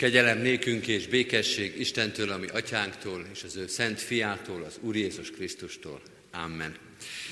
Kegyelem 0.00 0.38
nékünk 0.38 0.86
és 0.86 1.06
békesség 1.06 1.80
Istentől, 1.80 2.30
ami 2.30 2.46
atyánktól, 2.46 3.26
és 3.32 3.42
az 3.42 3.56
ő 3.56 3.66
szent 3.66 4.00
fiától, 4.00 4.62
az 4.62 4.78
Úr 4.80 4.96
Jézus 4.96 5.30
Krisztustól. 5.30 6.00
Amen. 6.32 6.76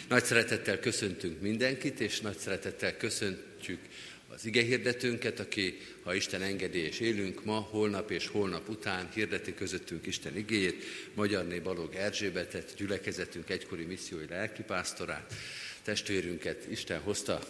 Nagy 0.08 0.24
szeretettel 0.24 0.78
köszöntünk 0.80 1.40
mindenkit, 1.40 2.00
és 2.00 2.20
nagy 2.20 2.36
szeretettel 2.36 2.96
köszöntjük 2.96 3.80
az 4.28 4.46
ige 4.46 4.62
hirdetőnket, 4.62 5.40
aki, 5.40 5.78
ha 6.02 6.14
Isten 6.14 6.42
engedi 6.42 6.78
és 6.78 7.00
élünk 7.00 7.44
ma, 7.44 7.56
holnap 7.56 8.10
és 8.10 8.26
holnap 8.26 8.68
után 8.68 9.08
hirdeti 9.14 9.54
közöttünk 9.54 10.06
Isten 10.06 10.36
igéjét, 10.36 10.84
Magyarné 11.14 11.58
Balog 11.58 11.94
Erzsébetet, 11.94 12.74
gyülekezetünk 12.76 13.50
egykori 13.50 13.84
missziói 13.84 14.26
lelkipásztorát, 14.28 15.34
testvérünket 15.82 16.66
Isten 16.70 17.00
hozta 17.00 17.40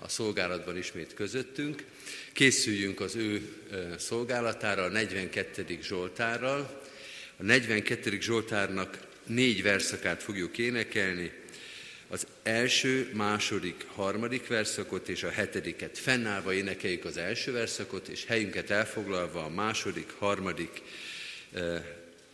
a 0.00 0.08
szolgálatban 0.08 0.76
ismét 0.76 1.14
közöttünk. 1.14 1.84
Készüljünk 2.32 3.00
az 3.00 3.16
ő 3.16 3.48
szolgálatára, 3.98 4.82
a 4.82 4.88
42. 4.88 5.78
Zsoltárral. 5.82 6.82
A 7.36 7.42
42. 7.42 8.20
Zsoltárnak 8.20 8.98
négy 9.26 9.62
verszakát 9.62 10.22
fogjuk 10.22 10.58
énekelni, 10.58 11.32
az 12.08 12.26
első, 12.42 13.10
második, 13.14 13.86
harmadik 13.86 14.46
verszakot 14.46 15.08
és 15.08 15.22
a 15.22 15.30
hetediket. 15.30 15.98
Fennállva 15.98 16.52
énekeljük 16.52 17.04
az 17.04 17.16
első 17.16 17.52
verszakot, 17.52 18.08
és 18.08 18.24
helyünket 18.26 18.70
elfoglalva 18.70 19.44
a 19.44 19.48
második, 19.48 20.12
harmadik 20.18 20.82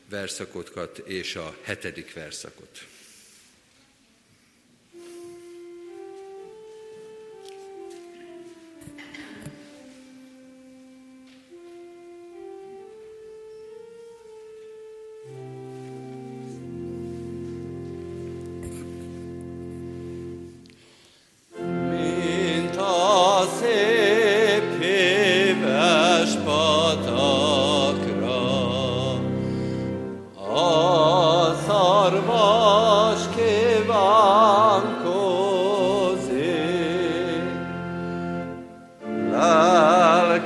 verszakokat 0.09 0.99
és 0.99 1.37
a 1.37 1.57
hetedik 1.63 2.13
verszakot. 2.13 2.87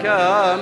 كان 0.03 0.61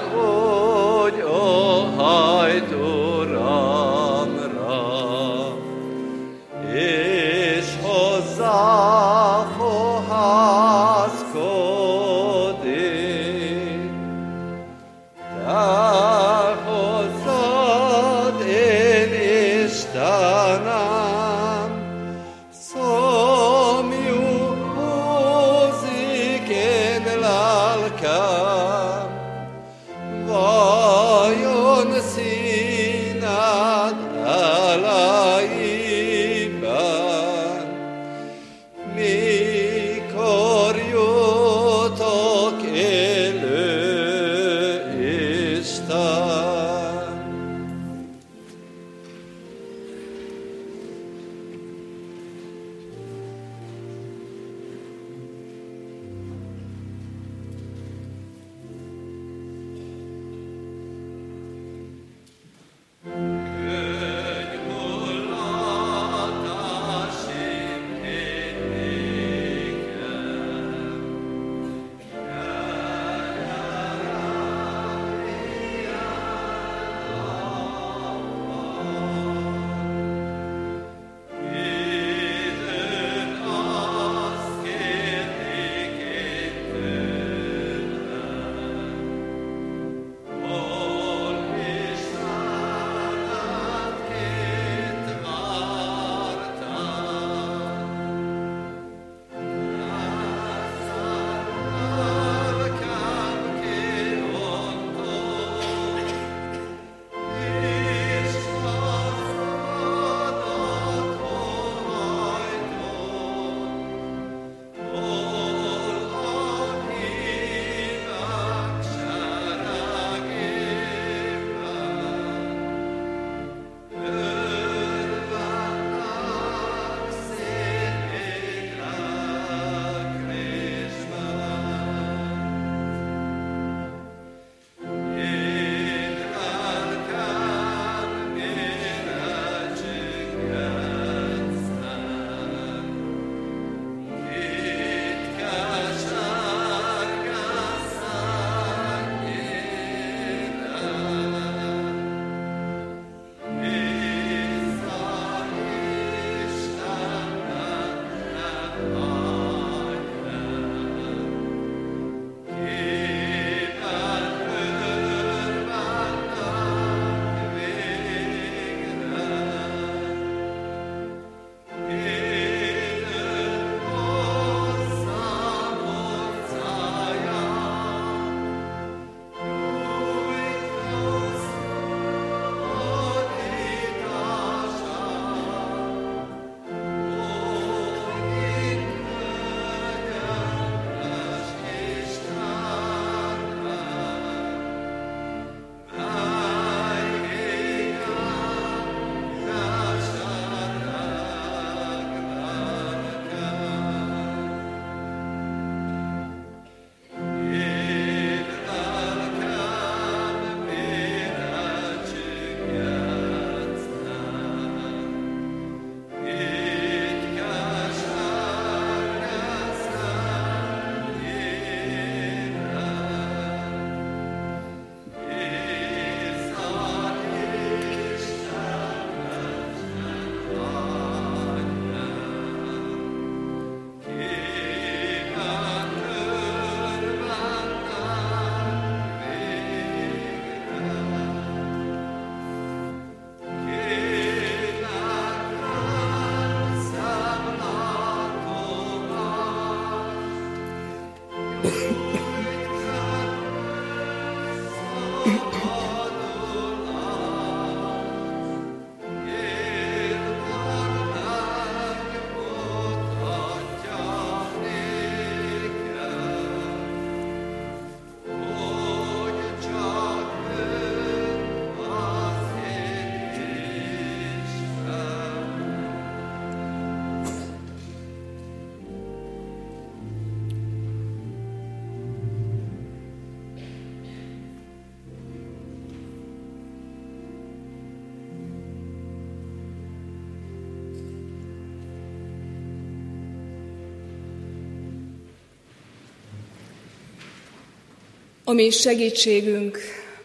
A 298.51 298.53
mi 298.53 298.71
segítségünk, 298.71 299.79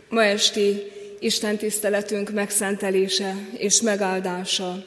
ma 0.10 0.24
esti 0.24 0.92
Isten 1.19 1.57
tiszteletünk 1.57 2.31
megszentelése 2.31 3.36
és 3.57 3.81
megáldása 3.81 4.86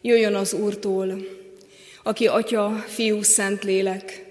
jöjjön 0.00 0.34
az 0.34 0.52
Úrtól, 0.52 1.26
aki 2.02 2.26
Atya, 2.26 2.84
Fiú, 2.86 3.22
Szent 3.22 3.64
Lélek, 3.64 4.24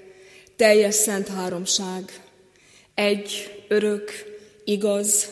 teljes 0.56 0.96
szent 0.96 1.28
háromság, 1.28 2.22
egy, 2.94 3.56
örök, 3.68 4.12
igaz, 4.64 5.28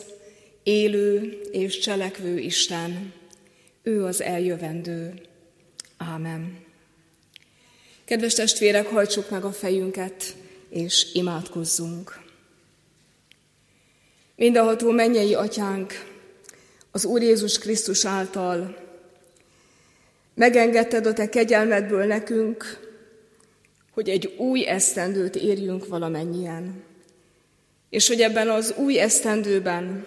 élő 0.62 1.40
és 1.52 1.78
cselekvő 1.78 2.38
Isten. 2.38 3.12
Ő 3.82 4.04
az 4.04 4.22
eljövendő. 4.22 5.14
Ámen. 5.96 6.58
Kedves 8.04 8.34
testvérek, 8.34 8.86
hajtsuk 8.86 9.30
meg 9.30 9.44
a 9.44 9.52
fejünket, 9.52 10.34
és 10.68 11.06
imádkozzunk. 11.12 12.24
Mindenható 14.36 14.90
mennyei 14.90 15.34
atyánk, 15.34 15.92
az 16.90 17.04
Úr 17.04 17.22
Jézus 17.22 17.58
Krisztus 17.58 18.04
által 18.04 18.76
megengedted 20.34 21.06
a 21.06 21.12
te 21.12 21.28
kegyelmedből 21.28 22.04
nekünk, 22.04 22.78
hogy 23.92 24.08
egy 24.08 24.34
új 24.36 24.66
esztendőt 24.66 25.36
érjünk 25.36 25.86
valamennyien, 25.86 26.82
és 27.90 28.08
hogy 28.08 28.20
ebben 28.20 28.48
az 28.48 28.74
új 28.76 28.98
esztendőben 28.98 30.06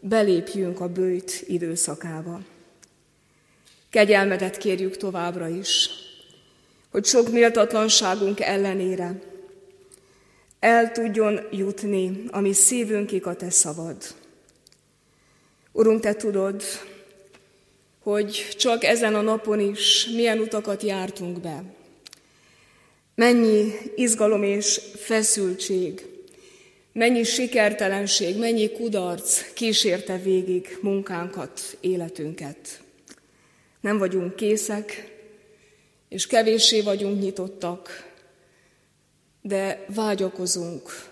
belépjünk 0.00 0.80
a 0.80 0.88
bőjt 0.88 1.44
időszakába. 1.46 2.40
Kegyelmedet 3.90 4.56
kérjük 4.56 4.96
továbbra 4.96 5.48
is, 5.48 5.90
hogy 6.90 7.04
sok 7.04 7.30
méltatlanságunk 7.30 8.40
ellenére 8.40 9.20
el 10.60 10.92
tudjon 10.92 11.40
jutni 11.50 12.24
a 12.30 12.40
mi 12.40 12.52
szívünkig 12.52 13.26
a 13.26 13.36
Te 13.36 13.50
szavad. 13.50 13.96
Urunk, 15.72 16.00
Te 16.00 16.14
tudod, 16.14 16.62
hogy 18.02 18.48
csak 18.56 18.84
ezen 18.84 19.14
a 19.14 19.20
napon 19.20 19.60
is 19.60 20.06
milyen 20.14 20.38
utakat 20.38 20.82
jártunk 20.82 21.40
be. 21.40 21.64
Mennyi 23.14 23.72
izgalom 23.94 24.42
és 24.42 24.80
feszültség, 24.96 26.06
mennyi 26.92 27.24
sikertelenség, 27.24 28.38
mennyi 28.38 28.70
kudarc 28.70 29.52
kísérte 29.52 30.16
végig 30.16 30.78
munkánkat, 30.80 31.76
életünket. 31.80 32.80
Nem 33.80 33.98
vagyunk 33.98 34.36
készek, 34.36 35.16
és 36.08 36.26
kevéssé 36.26 36.80
vagyunk 36.80 37.20
nyitottak 37.20 38.07
de 39.42 39.84
vágyakozunk 39.94 41.08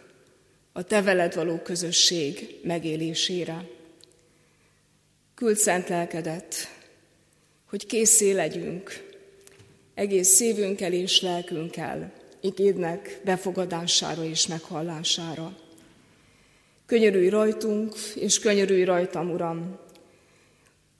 a 0.72 0.82
Te 0.82 1.02
veled 1.02 1.34
való 1.34 1.58
közösség 1.58 2.60
megélésére. 2.62 3.68
Küld 5.34 5.56
szent 5.56 5.88
lelkedet, 5.88 6.54
hogy 7.68 7.86
készé 7.86 8.32
legyünk 8.32 9.04
egész 9.94 10.28
szívünkkel 10.28 10.92
és 10.92 11.20
lelkünkkel 11.20 12.12
igédnek 12.40 13.20
befogadására 13.24 14.24
és 14.24 14.46
meghallására. 14.46 15.56
Könyörülj 16.86 17.28
rajtunk, 17.28 17.94
és 18.14 18.38
könyörülj 18.38 18.84
rajtam, 18.84 19.30
Uram, 19.30 19.78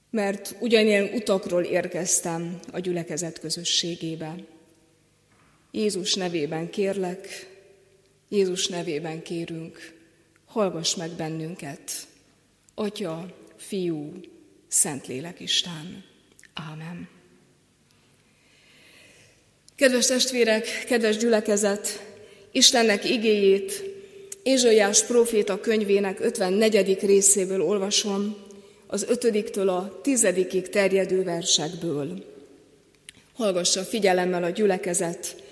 mert 0.09 0.55
ugyanilyen 0.59 1.09
utakról 1.13 1.63
érkeztem 1.63 2.59
a 2.71 2.79
gyülekezet 2.79 3.39
közösségébe. 3.39 4.35
Jézus 5.77 6.13
nevében 6.13 6.69
kérlek, 6.69 7.49
Jézus 8.29 8.67
nevében 8.67 9.21
kérünk, 9.21 9.93
hallgass 10.45 10.95
meg 10.95 11.11
bennünket, 11.11 11.91
Atya, 12.75 13.25
Fiú, 13.57 14.13
Szentlélek 14.67 15.39
Isten. 15.39 16.03
Ámen. 16.53 17.09
Kedves 19.75 20.05
testvérek, 20.05 20.83
kedves 20.87 21.17
gyülekezet, 21.17 22.05
Istennek 22.51 23.09
igéjét 23.09 23.83
Ézsaiás 24.43 25.03
proféta 25.03 25.59
könyvének 25.59 26.19
54. 26.19 26.99
részéből 26.99 27.61
olvasom, 27.61 28.37
az 28.87 29.05
5-től 29.09 29.67
a 29.67 30.01
10 30.01 30.27
terjedő 30.71 31.23
versekből. 31.23 32.25
Hallgassa 33.33 33.83
figyelemmel 33.83 34.43
a 34.43 34.49
gyülekezet, 34.49 35.45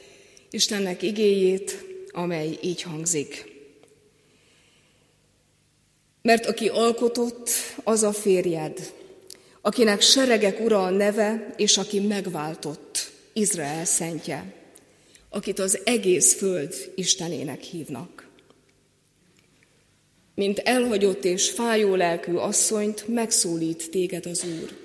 Istennek 0.55 1.01
igéjét, 1.01 1.85
amely 2.12 2.57
így 2.62 2.81
hangzik. 2.81 3.53
Mert 6.21 6.45
aki 6.45 6.67
alkotott, 6.67 7.50
az 7.83 8.03
a 8.03 8.13
férjed, 8.13 8.93
akinek 9.62 10.01
seregek 10.01 10.59
ura 10.59 10.83
a 10.83 10.89
neve, 10.89 11.53
és 11.57 11.77
aki 11.77 12.00
megváltott, 12.00 13.12
Izrael 13.33 13.85
szentje, 13.85 14.53
akit 15.29 15.59
az 15.59 15.79
egész 15.83 16.33
föld 16.33 16.91
Istenének 16.95 17.62
hívnak. 17.62 18.27
Mint 20.35 20.59
elhagyott 20.59 21.25
és 21.25 21.50
fájó 21.50 21.95
lelkű 21.95 22.33
asszonyt 22.33 23.07
megszólít 23.07 23.89
téged 23.91 24.25
az 24.25 24.43
Úr. 24.62 24.77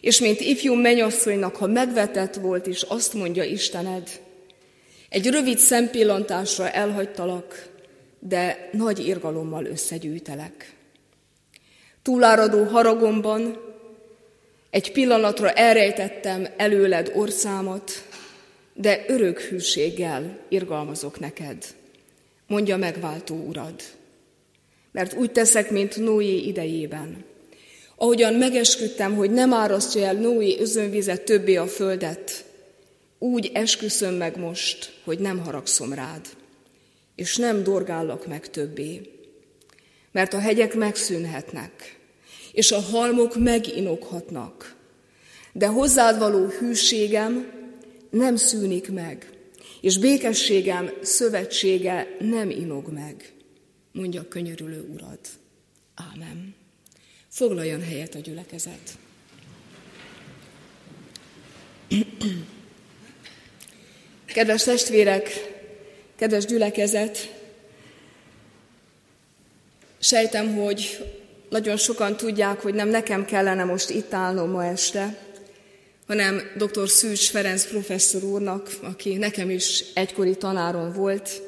És 0.00 0.20
mint 0.20 0.40
ifjú 0.40 0.74
menyasszonynak, 0.74 1.56
ha 1.56 1.66
megvetett 1.66 2.34
volt, 2.34 2.66
és 2.66 2.82
azt 2.82 3.14
mondja 3.14 3.44
Istened, 3.44 4.21
egy 5.12 5.26
rövid 5.26 5.58
szempillantásra 5.58 6.70
elhagytalak, 6.70 7.68
de 8.18 8.68
nagy 8.72 9.06
irgalommal 9.06 9.64
összegyűjtelek. 9.64 10.74
Túláradó 12.02 12.64
haragomban 12.64 13.60
egy 14.70 14.92
pillanatra 14.92 15.50
elrejtettem 15.50 16.46
előled 16.56 17.12
orszámat, 17.14 17.90
de 18.74 19.04
örök 19.08 19.40
hűséggel 19.40 20.38
irgalmazok 20.48 21.20
neked, 21.20 21.64
mondja 22.46 22.76
megváltó 22.76 23.34
urad. 23.34 23.74
Mert 24.92 25.12
úgy 25.14 25.32
teszek, 25.32 25.70
mint 25.70 25.96
Noé 25.96 26.36
idejében. 26.36 27.24
Ahogyan 27.96 28.34
megesküdtem, 28.34 29.14
hogy 29.14 29.30
nem 29.30 29.52
árasztja 29.52 30.06
el 30.06 30.14
Noé 30.14 30.58
özönvizet 30.60 31.22
többé 31.22 31.56
a 31.56 31.66
földet, 31.66 32.44
úgy 33.22 33.50
esküszöm 33.54 34.14
meg 34.14 34.38
most, 34.38 35.00
hogy 35.04 35.18
nem 35.18 35.38
haragszom 35.38 35.92
rád, 35.92 36.26
és 37.14 37.36
nem 37.36 37.62
dorgállak 37.62 38.26
meg 38.26 38.50
többé, 38.50 39.10
mert 40.12 40.34
a 40.34 40.38
hegyek 40.38 40.74
megszűnhetnek, 40.74 41.98
és 42.52 42.72
a 42.72 42.80
halmok 42.80 43.36
meginokhatnak, 43.36 44.76
de 45.52 45.66
hozzád 45.66 46.18
való 46.18 46.46
hűségem 46.46 47.52
nem 48.10 48.36
szűnik 48.36 48.90
meg, 48.90 49.30
és 49.80 49.98
békességem 49.98 50.90
szövetsége 51.02 52.16
nem 52.20 52.50
inog 52.50 52.92
meg, 52.92 53.32
mondja 53.92 54.20
a 54.20 54.28
könyörülő 54.28 54.88
urad. 54.94 55.18
Ámen. 55.94 56.54
Foglaljon 57.28 57.82
helyet 57.82 58.14
a 58.14 58.18
gyülekezet. 58.18 58.98
Kedves 64.32 64.62
testvérek, 64.62 65.52
kedves 66.16 66.44
gyülekezet, 66.44 67.32
sejtem, 69.98 70.56
hogy 70.56 71.04
nagyon 71.48 71.76
sokan 71.76 72.16
tudják, 72.16 72.60
hogy 72.60 72.74
nem 72.74 72.88
nekem 72.88 73.24
kellene 73.24 73.64
most 73.64 73.90
itt 73.90 74.12
állnom 74.12 74.50
ma 74.50 74.64
este, 74.64 75.18
hanem 76.06 76.40
dr. 76.56 76.88
Szűcs 76.88 77.30
Ferenc 77.30 77.66
professzor 77.66 78.24
úrnak, 78.24 78.70
aki 78.82 79.14
nekem 79.16 79.50
is 79.50 79.84
egykori 79.94 80.36
tanárom 80.36 80.92
volt, 80.92 81.42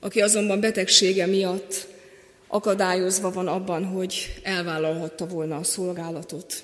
aki 0.00 0.20
azonban 0.20 0.60
betegsége 0.60 1.26
miatt 1.26 1.86
akadályozva 2.48 3.30
van 3.30 3.48
abban, 3.48 3.84
hogy 3.84 4.40
elvállalhatta 4.42 5.26
volna 5.26 5.56
a 5.56 5.64
szolgálatot. 5.64 6.62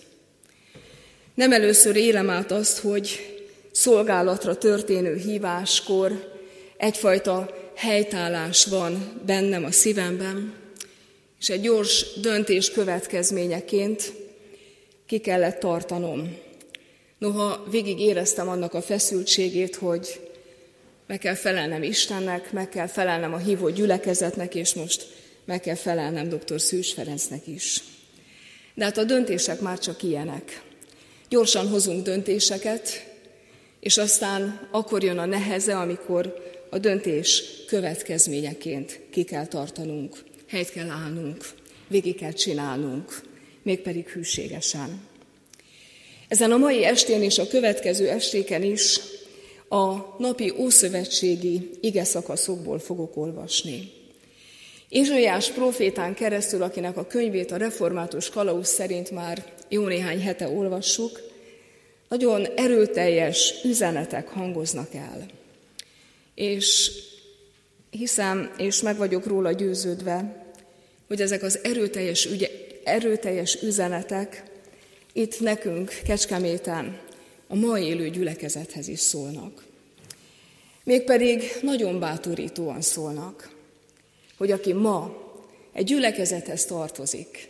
Nem 1.34 1.52
először 1.52 1.96
élem 1.96 2.30
át 2.30 2.52
azt, 2.52 2.78
hogy 2.78 3.35
szolgálatra 3.76 4.56
történő 4.56 5.16
híváskor 5.16 6.34
egyfajta 6.76 7.56
helytállás 7.74 8.64
van 8.64 9.20
bennem 9.26 9.64
a 9.64 9.70
szívemben, 9.70 10.54
és 11.40 11.48
egy 11.48 11.60
gyors 11.60 12.20
döntés 12.20 12.70
következményeként 12.70 14.12
ki 15.06 15.18
kellett 15.18 15.58
tartanom. 15.58 16.36
Noha 17.18 17.64
végig 17.70 18.00
éreztem 18.00 18.48
annak 18.48 18.74
a 18.74 18.82
feszültségét, 18.82 19.76
hogy 19.76 20.20
meg 21.06 21.18
kell 21.18 21.34
felelnem 21.34 21.82
Istennek, 21.82 22.52
meg 22.52 22.68
kell 22.68 22.86
felelnem 22.86 23.34
a 23.34 23.38
hívó 23.38 23.68
gyülekezetnek, 23.68 24.54
és 24.54 24.74
most 24.74 25.06
meg 25.44 25.60
kell 25.60 25.74
felelnem 25.74 26.28
dr. 26.28 26.60
Szűs 26.60 26.92
Ferencnek 26.92 27.46
is. 27.46 27.82
De 28.74 28.84
hát 28.84 28.98
a 28.98 29.04
döntések 29.04 29.60
már 29.60 29.78
csak 29.78 30.02
ilyenek. 30.02 30.62
Gyorsan 31.28 31.68
hozunk 31.68 32.04
döntéseket, 32.04 33.14
és 33.80 33.96
aztán 33.96 34.68
akkor 34.70 35.02
jön 35.02 35.18
a 35.18 35.24
neheze, 35.24 35.76
amikor 35.76 36.44
a 36.70 36.78
döntés 36.78 37.42
következményeként 37.66 39.00
ki 39.10 39.24
kell 39.24 39.46
tartanunk, 39.46 40.16
helyt 40.48 40.70
kell 40.70 40.90
állnunk, 40.90 41.44
végig 41.88 42.16
kell 42.16 42.32
csinálnunk, 42.32 43.20
mégpedig 43.62 44.08
hűségesen. 44.08 45.00
Ezen 46.28 46.52
a 46.52 46.56
mai 46.56 46.84
estén 46.84 47.22
és 47.22 47.38
a 47.38 47.48
következő 47.48 48.08
estéken 48.08 48.62
is 48.62 49.00
a 49.68 49.94
napi 50.18 50.52
ószövetségi 50.56 51.70
ige 51.80 52.04
szakaszokból 52.04 52.78
fogok 52.78 53.16
olvasni. 53.16 53.90
Ézsaiás 54.88 55.50
profétán 55.50 56.14
keresztül, 56.14 56.62
akinek 56.62 56.96
a 56.96 57.06
könyvét 57.06 57.50
a 57.50 57.56
református 57.56 58.28
kalauz 58.28 58.68
szerint 58.68 59.10
már 59.10 59.44
jó 59.68 59.86
néhány 59.86 60.20
hete 60.20 60.48
olvassuk, 60.48 61.25
nagyon 62.08 62.46
erőteljes 62.56 63.54
üzenetek 63.64 64.28
hangoznak 64.28 64.94
el. 64.94 65.26
És 66.34 66.90
hiszem, 67.90 68.54
és 68.58 68.82
meg 68.82 68.96
vagyok 68.96 69.26
róla 69.26 69.52
győződve, 69.52 70.44
hogy 71.06 71.20
ezek 71.20 71.42
az 71.42 71.58
erőteljes, 71.62 72.26
ügye, 72.26 72.48
erőteljes 72.84 73.62
üzenetek 73.62 74.42
itt 75.12 75.40
nekünk 75.40 76.00
Kecskeméten 76.06 76.98
a 77.48 77.54
mai 77.54 77.84
élő 77.84 78.10
gyülekezethez 78.10 78.88
is 78.88 79.00
szólnak. 79.00 79.64
Mégpedig 80.84 81.42
nagyon 81.62 81.98
bátorítóan 81.98 82.80
szólnak, 82.80 83.50
hogy 84.36 84.50
aki 84.50 84.72
ma 84.72 85.24
egy 85.72 85.84
gyülekezethez 85.84 86.64
tartozik, 86.64 87.48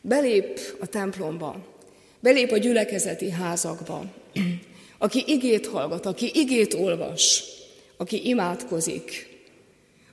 belép 0.00 0.60
a 0.80 0.86
templomba, 0.86 1.75
belép 2.26 2.50
a 2.50 2.58
gyülekezeti 2.58 3.30
házakba, 3.30 4.04
aki 4.98 5.24
igét 5.26 5.66
hallgat, 5.66 6.06
aki 6.06 6.30
igét 6.34 6.74
olvas, 6.74 7.44
aki 7.96 8.28
imádkozik, 8.28 9.34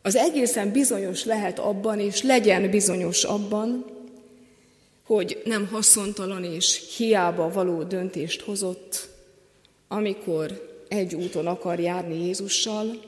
az 0.02 0.16
egészen 0.16 0.72
bizonyos 0.72 1.26
lehet 1.26 1.60
abban, 1.60 2.00
és 2.00 2.22
legyen 2.22 2.70
bizonyos 2.70 3.24
abban, 3.24 3.86
hogy 5.06 5.42
nem 5.46 5.68
haszontalan 5.68 6.44
és 6.44 6.96
hiába 6.98 7.50
való 7.50 7.84
döntést 7.84 8.42
hozott, 8.42 9.10
amikor 9.88 10.82
egy 10.88 11.16
úton 11.16 11.48
akar 11.48 11.80
járni 11.80 12.26
Jézussal, 12.26 13.02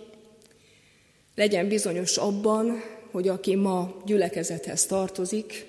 legyen 1.36 1.68
bizonyos 1.68 2.18
abban, 2.18 2.84
hogy 3.12 3.28
aki 3.28 3.56
ma 3.56 4.02
gyülekezethez 4.06 4.86
tartozik, 4.86 5.66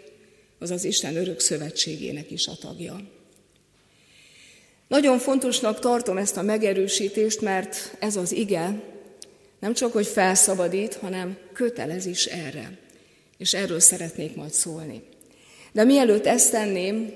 az 0.58 0.70
az 0.70 0.84
Isten 0.84 1.16
örök 1.16 1.40
szövetségének 1.40 2.30
is 2.30 2.46
a 2.46 2.56
tagja. 2.60 3.14
Nagyon 4.88 5.18
fontosnak 5.18 5.78
tartom 5.78 6.16
ezt 6.16 6.36
a 6.36 6.42
megerősítést, 6.42 7.40
mert 7.40 7.96
ez 7.98 8.16
az 8.16 8.32
ige 8.32 8.82
nem 9.58 9.74
csak, 9.74 9.92
hogy 9.92 10.06
felszabadít, 10.06 10.94
hanem 10.94 11.36
kötelez 11.52 12.06
is 12.06 12.26
erre. 12.26 12.78
És 13.38 13.54
erről 13.54 13.80
szeretnék 13.80 14.34
majd 14.36 14.52
szólni. 14.52 15.02
De 15.72 15.84
mielőtt 15.84 16.26
ezt 16.26 16.50
tenném, 16.50 17.14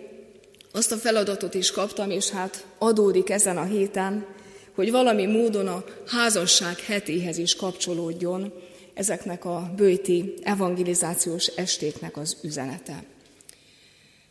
azt 0.73 0.93
a 0.93 0.97
feladatot 0.97 1.55
is 1.55 1.71
kaptam, 1.71 2.11
és 2.11 2.29
hát 2.29 2.67
adódik 2.79 3.31
ezen 3.31 3.57
a 3.57 3.65
héten, 3.65 4.27
hogy 4.75 4.91
valami 4.91 5.27
módon 5.27 5.67
a 5.67 5.85
házasság 6.07 6.79
hetéhez 6.79 7.39
is 7.39 7.57
kapcsolódjon 7.57 8.53
ezeknek 8.95 9.45
a 9.45 9.73
bőti 9.77 10.35
evangelizációs 10.43 11.47
estéknek 11.47 12.17
az 12.17 12.37
üzenete. 12.43 13.05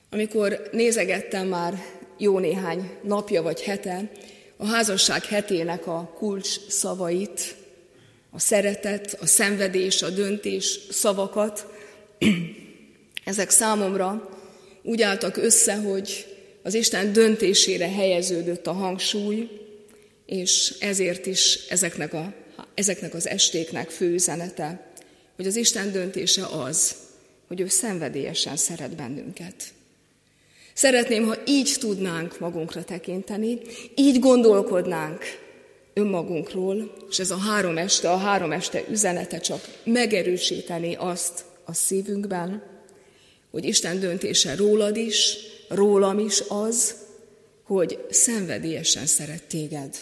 Amikor 0.10 0.70
nézegettem 0.72 1.48
már 1.48 1.84
jó 2.20 2.40
néhány 2.40 2.92
napja 3.04 3.42
vagy 3.42 3.62
hete 3.62 4.12
a 4.58 4.66
házasság 4.66 5.26
hetének 5.26 5.88
a 5.88 6.14
kulcs 6.18 6.68
szavait, 6.68 7.56
a 8.32 8.40
szeretet, 8.40 9.18
a 9.22 9.26
szenvedés, 9.26 10.02
a 10.02 10.10
döntés 10.10 10.80
szavakat, 10.90 11.68
ezek 13.24 13.50
számomra 13.50 14.30
úgy 14.84 15.02
álltak 15.02 15.38
össze, 15.38 15.76
hogy 15.76 16.26
az 16.64 16.74
Isten 16.74 17.14
döntésére 17.14 17.90
helyeződött 17.90 18.68
a 18.68 18.72
hangsúly, 18.72 19.50
és 20.26 20.76
ezért 20.80 21.26
is 21.26 21.60
ezeknek, 21.70 22.14
a, 22.14 22.34
ezeknek 22.74 23.14
az 23.14 23.28
estéknek 23.28 23.90
fő 23.90 24.14
üzenete, 24.14 24.92
hogy 25.36 25.48
az 25.48 25.56
Isten 25.56 25.92
döntése 25.92 26.46
az, 26.46 26.96
hogy 27.48 27.62
ő 27.62 27.68
szenvedélyesen 27.68 28.56
szeret 28.56 28.96
bennünket. 28.96 29.64
Szeretném, 30.80 31.26
ha 31.28 31.36
így 31.46 31.76
tudnánk 31.80 32.40
magunkra 32.40 32.84
tekinteni, 32.84 33.60
így 33.96 34.20
gondolkodnánk 34.20 35.24
önmagunkról, 35.94 36.96
és 37.10 37.20
ez 37.20 37.32
a 37.32 37.38
három 37.38 37.78
este, 37.78 38.12
a 38.12 38.18
három 38.18 38.52
este 38.52 38.84
üzenete 38.90 39.40
csak 39.40 39.80
megerősíteni 39.84 40.96
azt 40.96 41.46
a 41.66 41.74
szívünkben, 41.74 42.64
hogy 43.52 43.66
Isten 43.66 44.00
döntése 44.00 44.56
rólad 44.56 44.98
is, 44.98 45.38
rólam 45.70 46.20
is 46.20 46.44
az, 46.48 46.96
hogy 47.64 48.06
szenvedélyesen 48.10 49.06
szeret 49.06 49.44
téged. 49.44 49.96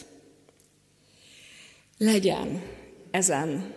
Legyen 1.97 2.63
ezen 3.11 3.73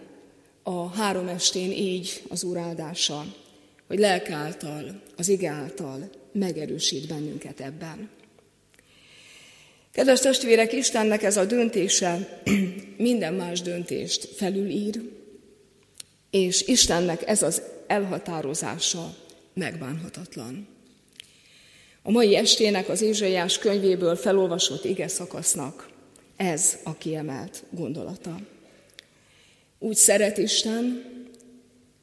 a 0.63 0.89
három 0.89 1.29
estén 1.29 1.71
így 1.71 2.23
az 2.29 2.45
Úr 2.45 2.57
áldása, 2.57 3.25
hogy 3.87 3.99
lelk 3.99 4.31
által, 4.31 5.03
az 5.17 5.29
ige 5.29 5.51
által 5.51 6.20
megerősít 6.33 7.09
bennünket 7.09 7.61
ebben. 7.61 8.11
Kedves 9.93 10.21
testvérek, 10.21 10.73
Istennek 10.73 11.23
ez 11.23 11.37
a 11.37 11.45
döntése 11.45 12.41
minden 12.97 13.35
más 13.35 13.61
döntést 13.61 14.25
felülír, 14.25 15.01
és 16.31 16.67
Istennek 16.67 17.29
ez 17.29 17.43
az 17.43 17.63
elhatározása 17.87 19.17
megbánhatatlan. 19.55 20.69
A 22.03 22.11
mai 22.11 22.37
estének 22.37 22.89
az 22.89 23.03
Ézsaiás 23.03 23.59
könyvéből 23.59 24.17
felolvasott 24.17 24.85
ige 24.85 25.09
szakasznak 25.09 25.89
ez 26.37 26.79
a 26.85 26.97
kiemelt 26.97 27.63
gondolata. 27.71 28.41
Úgy 29.79 29.97
szeret 29.97 30.39
Isten, 30.39 31.05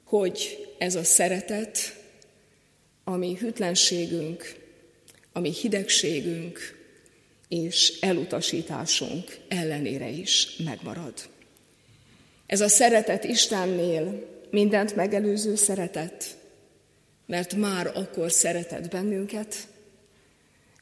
hogy 0.03 0.67
ez 0.77 0.96
a 0.96 1.03
szeretet, 1.03 1.97
ami 3.10 3.36
hűtlenségünk, 3.36 4.56
ami 5.34 5.52
hidegségünk 5.52 6.60
és 7.48 7.98
elutasításunk 8.02 9.38
ellenére 9.48 10.10
is 10.10 10.56
megmarad. 10.66 11.14
Ez 12.46 12.62
a 12.62 12.68
szeretet 12.68 13.24
Istennél 13.24 14.28
mindent 14.50 14.96
megelőző 14.96 15.56
szeretet, 15.56 16.38
mert 17.26 17.56
már 17.56 17.92
akkor 17.96 18.32
szeretett 18.32 18.90
bennünket, 18.90 19.68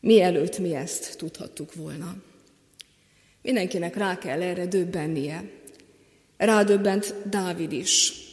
mielőtt 0.01 0.59
mi 0.59 0.75
ezt 0.75 1.17
tudhattuk 1.17 1.73
volna. 1.73 2.15
Mindenkinek 3.41 3.95
rá 3.95 4.17
kell 4.17 4.41
erre 4.41 4.65
döbbennie. 4.65 5.49
Rádöbbent 6.37 7.15
Dávid 7.29 7.71
is. 7.71 8.24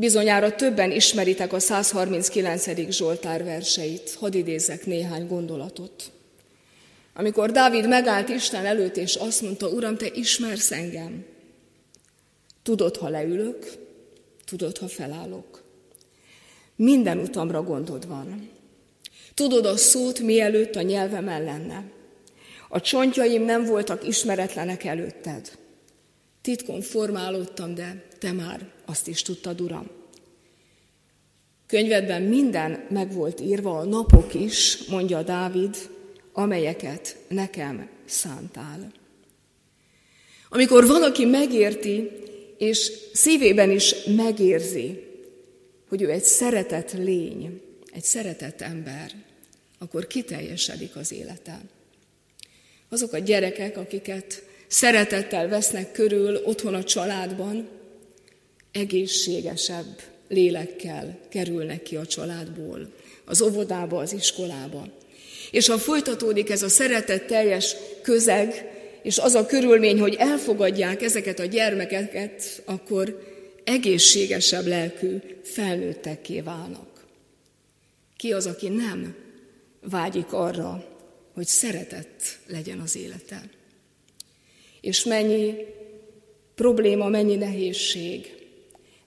Bizonyára 0.00 0.54
többen 0.54 0.90
ismeritek 0.90 1.52
a 1.52 1.58
139. 1.58 2.90
Zsoltár 2.90 3.44
verseit, 3.44 4.16
hadd 4.18 4.34
idézzek 4.34 4.86
néhány 4.86 5.26
gondolatot. 5.26 6.10
Amikor 7.14 7.50
Dávid 7.50 7.88
megállt 7.88 8.28
Isten 8.28 8.66
előtt, 8.66 8.96
és 8.96 9.14
azt 9.14 9.42
mondta, 9.42 9.68
Uram, 9.68 9.96
te 9.96 10.06
ismersz 10.14 10.70
engem. 10.70 11.24
Tudod, 12.62 12.96
ha 12.96 13.08
leülök, 13.08 13.72
tudod, 14.44 14.78
ha 14.78 14.88
felállok. 14.88 15.62
Minden 16.76 17.18
utamra 17.18 17.62
gondod 17.62 18.08
van. 18.08 18.50
Tudod 19.34 19.66
a 19.66 19.76
szót, 19.76 20.20
mielőtt 20.20 20.76
a 20.76 20.82
nyelvemen 20.82 21.44
lenne. 21.44 21.84
A 22.68 22.80
csontjaim 22.80 23.42
nem 23.42 23.64
voltak 23.64 24.06
ismeretlenek 24.06 24.84
előtted. 24.84 25.58
Titkon 26.42 26.80
formálódtam, 26.80 27.74
de 27.74 28.04
te 28.18 28.32
már 28.32 28.68
azt 28.90 29.08
is 29.08 29.22
tudtad, 29.22 29.60
Uram. 29.60 29.86
Könyvedben 31.66 32.22
minden 32.22 32.86
meg 32.88 33.12
volt 33.12 33.40
írva, 33.40 33.78
a 33.78 33.84
napok 33.84 34.34
is, 34.34 34.86
mondja 34.88 35.22
Dávid, 35.22 35.76
amelyeket 36.32 37.16
nekem 37.28 37.88
szántál. 38.04 38.92
Amikor 40.48 40.86
valaki 40.86 41.24
megérti, 41.24 42.10
és 42.58 42.92
szívében 43.12 43.70
is 43.70 43.94
megérzi, 44.04 45.04
hogy 45.88 46.02
ő 46.02 46.10
egy 46.10 46.22
szeretett 46.22 46.92
lény, 46.92 47.60
egy 47.92 48.02
szeretett 48.02 48.60
ember, 48.60 49.12
akkor 49.78 50.06
kiteljesedik 50.06 50.96
az 50.96 51.12
élete. 51.12 51.60
Azok 52.88 53.12
a 53.12 53.18
gyerekek, 53.18 53.76
akiket 53.76 54.42
szeretettel 54.66 55.48
vesznek 55.48 55.92
körül 55.92 56.36
otthon 56.44 56.74
a 56.74 56.84
családban, 56.84 57.79
egészségesebb 58.72 60.00
lélekkel 60.28 61.18
kerülnek 61.28 61.82
ki 61.82 61.96
a 61.96 62.06
családból, 62.06 62.92
az 63.24 63.40
óvodába, 63.40 63.98
az 63.98 64.12
iskolába. 64.12 64.86
És 65.50 65.66
ha 65.66 65.78
folytatódik 65.78 66.50
ez 66.50 66.62
a 66.62 66.68
szeretet 66.68 67.26
teljes 67.26 67.76
közeg, 68.02 68.70
és 69.02 69.18
az 69.18 69.34
a 69.34 69.46
körülmény, 69.46 70.00
hogy 70.00 70.14
elfogadják 70.14 71.02
ezeket 71.02 71.38
a 71.38 71.44
gyermekeket, 71.44 72.62
akkor 72.64 73.28
egészségesebb 73.64 74.66
lelkű 74.66 75.16
felnőttekké 75.42 76.40
válnak. 76.40 77.04
Ki 78.16 78.32
az, 78.32 78.46
aki 78.46 78.68
nem 78.68 79.14
vágyik 79.80 80.32
arra, 80.32 80.84
hogy 81.34 81.46
szeretett 81.46 82.22
legyen 82.46 82.80
az 82.80 82.96
élete? 82.96 83.42
És 84.80 85.04
mennyi 85.04 85.54
probléma, 86.54 87.08
mennyi 87.08 87.34
nehézség, 87.34 88.39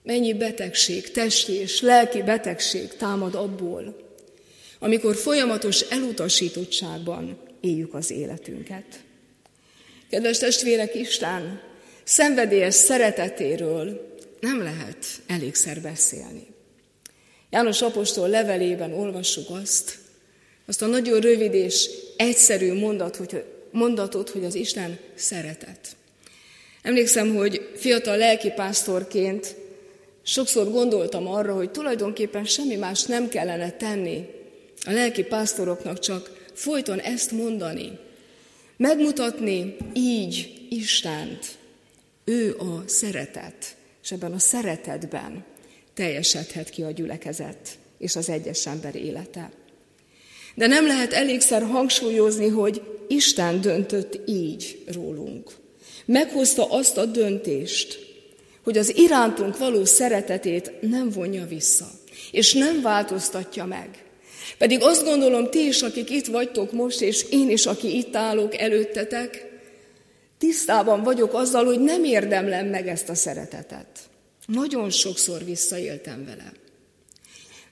mennyi 0.04 0.32
betegség, 0.32 1.10
testi 1.10 1.52
és 1.52 1.80
lelki 1.80 2.22
betegség 2.22 2.96
támad 2.96 3.34
abból, 3.34 3.96
amikor 4.78 5.16
folyamatos 5.16 5.80
elutasítottságban 5.80 7.38
éljük 7.60 7.94
az 7.94 8.10
életünket. 8.10 8.84
Kedves 10.10 10.38
testvérek, 10.38 10.94
Isten 10.94 11.60
szenvedélyes 12.02 12.74
szeretetéről 12.74 14.16
nem 14.40 14.62
lehet 14.62 15.06
elégszer 15.26 15.80
beszélni. 15.80 16.46
János 17.50 17.82
apostol 17.82 18.28
levelében 18.28 18.92
olvassuk 18.92 19.50
azt, 19.50 19.98
azt 20.66 20.82
a 20.82 20.86
nagyon 20.86 21.20
rövid 21.20 21.54
és 21.54 21.90
egyszerű 22.16 22.72
mondat, 22.72 23.16
hogy, 23.16 23.44
mondatot, 23.70 24.30
hogy 24.30 24.44
az 24.44 24.54
Isten 24.54 24.98
szeretet. 25.14 25.96
Emlékszem, 26.82 27.34
hogy 27.34 27.70
fiatal 27.76 28.16
lelkipásztorként 28.16 29.56
sokszor 30.24 30.70
gondoltam 30.70 31.28
arra, 31.28 31.54
hogy 31.54 31.70
tulajdonképpen 31.70 32.44
semmi 32.44 32.76
más 32.76 33.04
nem 33.04 33.28
kellene 33.28 33.70
tenni 33.70 34.26
a 34.84 34.90
lelki 34.90 35.22
pásztoroknak, 35.22 35.98
csak 35.98 36.48
folyton 36.52 36.98
ezt 37.00 37.30
mondani. 37.30 37.98
Megmutatni 38.76 39.76
így 39.94 40.66
Istent. 40.68 41.46
Ő 42.24 42.56
a 42.58 42.82
szeretet, 42.86 43.76
és 44.02 44.12
ebben 44.12 44.32
a 44.32 44.38
szeretetben 44.38 45.44
teljesedhet 45.94 46.70
ki 46.70 46.82
a 46.82 46.90
gyülekezet 46.90 47.78
és 47.98 48.16
az 48.16 48.28
egyes 48.28 48.66
ember 48.66 48.94
élete. 48.94 49.50
De 50.54 50.66
nem 50.66 50.86
lehet 50.86 51.12
elégszer 51.12 51.62
hangsúlyozni, 51.62 52.48
hogy 52.48 52.82
Isten 53.08 53.60
döntött 53.60 54.20
így 54.28 54.82
rólunk. 54.92 55.50
Meghozta 56.04 56.70
azt 56.70 56.96
a 56.96 57.04
döntést, 57.04 58.03
hogy 58.64 58.78
az 58.78 58.96
irántunk 58.96 59.58
való 59.58 59.84
szeretetét 59.84 60.72
nem 60.80 61.10
vonja 61.10 61.46
vissza, 61.46 61.90
és 62.30 62.52
nem 62.52 62.82
változtatja 62.82 63.64
meg. 63.64 64.04
Pedig 64.58 64.82
azt 64.82 65.04
gondolom, 65.04 65.50
ti 65.50 65.66
is, 65.66 65.82
akik 65.82 66.10
itt 66.10 66.26
vagytok 66.26 66.72
most, 66.72 67.00
és 67.00 67.26
én 67.30 67.50
is, 67.50 67.66
aki 67.66 67.96
itt 67.96 68.16
állok 68.16 68.58
előttetek, 68.58 69.52
tisztában 70.38 71.02
vagyok 71.02 71.34
azzal, 71.34 71.64
hogy 71.64 71.80
nem 71.80 72.04
érdemlem 72.04 72.66
meg 72.66 72.88
ezt 72.88 73.08
a 73.08 73.14
szeretetet. 73.14 73.86
Nagyon 74.46 74.90
sokszor 74.90 75.44
visszaéltem 75.44 76.24
vele. 76.24 76.52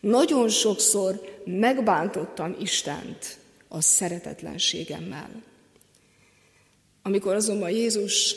Nagyon 0.00 0.48
sokszor 0.48 1.40
megbántottam 1.44 2.56
Istent 2.60 3.36
a 3.68 3.80
szeretetlenségemmel. 3.80 5.42
Amikor 7.02 7.34
azonban 7.34 7.70
Jézus 7.70 8.34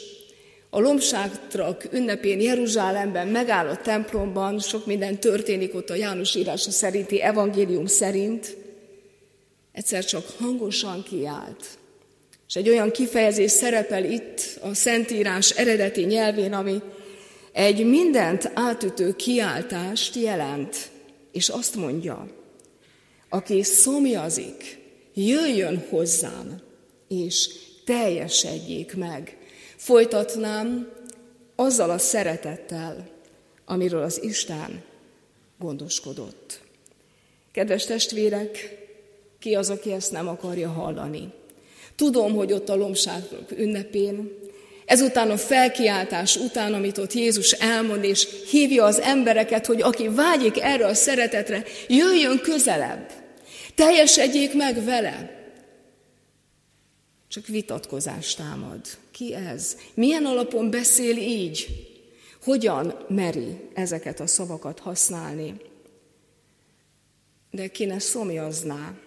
a 0.76 0.80
lombságtrak 0.80 1.88
ünnepén 1.92 2.42
Jeruzsálemben 2.42 3.28
megáll 3.28 3.68
a 3.68 3.78
templomban, 3.78 4.60
sok 4.60 4.86
minden 4.86 5.20
történik 5.20 5.76
ott 5.76 5.90
a 5.90 5.96
János 5.96 6.36
írása 6.36 6.72
szerinti 6.72 7.22
evangélium 7.22 7.86
szerint, 7.86 8.58
egyszer 9.72 10.06
csak 10.06 10.26
hangosan 10.38 11.04
kiált. 11.04 11.66
És 12.48 12.56
egy 12.56 12.70
olyan 12.70 12.92
kifejezés 12.92 13.52
szerepel 13.52 14.04
itt 14.06 14.60
a 14.62 14.74
Szentírás 14.74 15.50
eredeti 15.50 16.02
nyelvén, 16.02 16.54
ami 16.54 16.82
egy 17.52 17.86
mindent 17.86 18.52
átütő 18.54 19.16
kiáltást 19.16 20.16
jelent, 20.16 20.76
és 21.32 21.50
azt 21.50 21.76
mondja, 21.76 22.28
aki 23.30 23.64
szomjazik, 23.64 24.78
jöjjön 25.14 25.86
hozzám, 25.90 26.62
és 27.08 27.50
teljesedjék 27.86 28.96
meg 28.96 29.38
Folytatnám 29.86 30.92
azzal 31.56 31.90
a 31.90 31.98
szeretettel, 31.98 33.08
amiről 33.66 34.02
az 34.02 34.24
Isten 34.24 34.84
gondoskodott. 35.60 36.60
Kedves 37.52 37.86
testvérek, 37.86 38.78
ki 39.40 39.56
az, 39.56 39.70
aki 39.70 39.92
ezt 39.92 40.12
nem 40.12 40.28
akarja 40.28 40.70
hallani? 40.70 41.34
Tudom, 41.96 42.36
hogy 42.36 42.52
ott 42.52 42.70
a 42.70 42.76
lomságok 42.76 43.52
ünnepén, 43.58 44.32
ezután 44.86 45.30
a 45.32 45.38
felkiáltás 45.38 46.36
után, 46.36 46.74
amit 46.74 46.98
ott 46.98 47.14
Jézus 47.14 47.52
elmond, 47.52 48.04
és 48.04 48.28
hívja 48.50 48.84
az 48.84 49.00
embereket, 49.00 49.66
hogy 49.66 49.82
aki 49.82 50.08
vágyik 50.08 50.62
erre 50.62 50.86
a 50.86 50.94
szeretetre, 50.94 51.64
jöjjön 51.88 52.40
közelebb, 52.40 53.12
teljesedjék 53.76 54.54
meg 54.54 54.84
vele. 54.84 55.45
Csak 57.36 57.48
vitatkozás 57.48 58.36
támad. 58.36 58.82
Ki 59.12 59.34
ez? 59.34 59.78
Milyen 59.94 60.26
alapon 60.26 60.70
beszél 60.70 61.18
így? 61.18 61.68
Hogyan 62.44 63.06
meri 63.08 63.70
ezeket 63.74 64.20
a 64.20 64.28
szavakat 64.28 64.80
használni? 64.80 65.56
De 67.52 67.68
ki 67.68 67.86
ne 67.86 68.00
szomjazná 68.00 68.98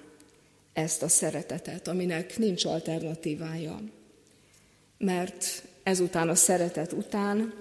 ezt 0.73 1.03
a 1.03 1.09
szeretetet, 1.09 1.89
aminek 1.89 2.39
nincs 2.39 2.65
alternatívája. 2.65 3.81
Mert 4.99 5.63
ezután 5.83 6.29
a 6.29 6.35
szeretet 6.35 6.93
után 6.93 7.55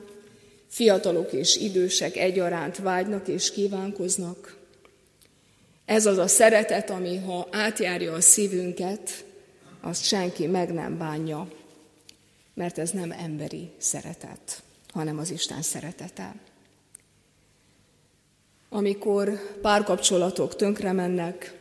fiatalok 0.67 1.33
és 1.33 1.55
idősek 1.55 2.15
egyaránt 2.15 2.77
vágynak 2.77 3.27
és 3.27 3.51
kívánkoznak. 3.51 4.57
Ez 5.85 6.05
az 6.05 6.17
a 6.17 6.27
szeretet, 6.27 6.89
ami 6.89 7.17
ha 7.17 7.47
átjárja 7.51 8.13
a 8.13 8.21
szívünket, 8.21 9.25
azt 9.81 10.03
senki 10.03 10.47
meg 10.47 10.73
nem 10.73 10.97
bánja, 10.97 11.47
mert 12.53 12.77
ez 12.77 12.91
nem 12.91 13.11
emberi 13.11 13.69
szeretet, 13.77 14.63
hanem 14.93 15.17
az 15.17 15.31
Isten 15.31 15.61
szeretete. 15.61 16.35
Amikor 18.69 19.59
párkapcsolatok 19.61 20.55
tönkre 20.55 20.91
mennek, 20.91 21.57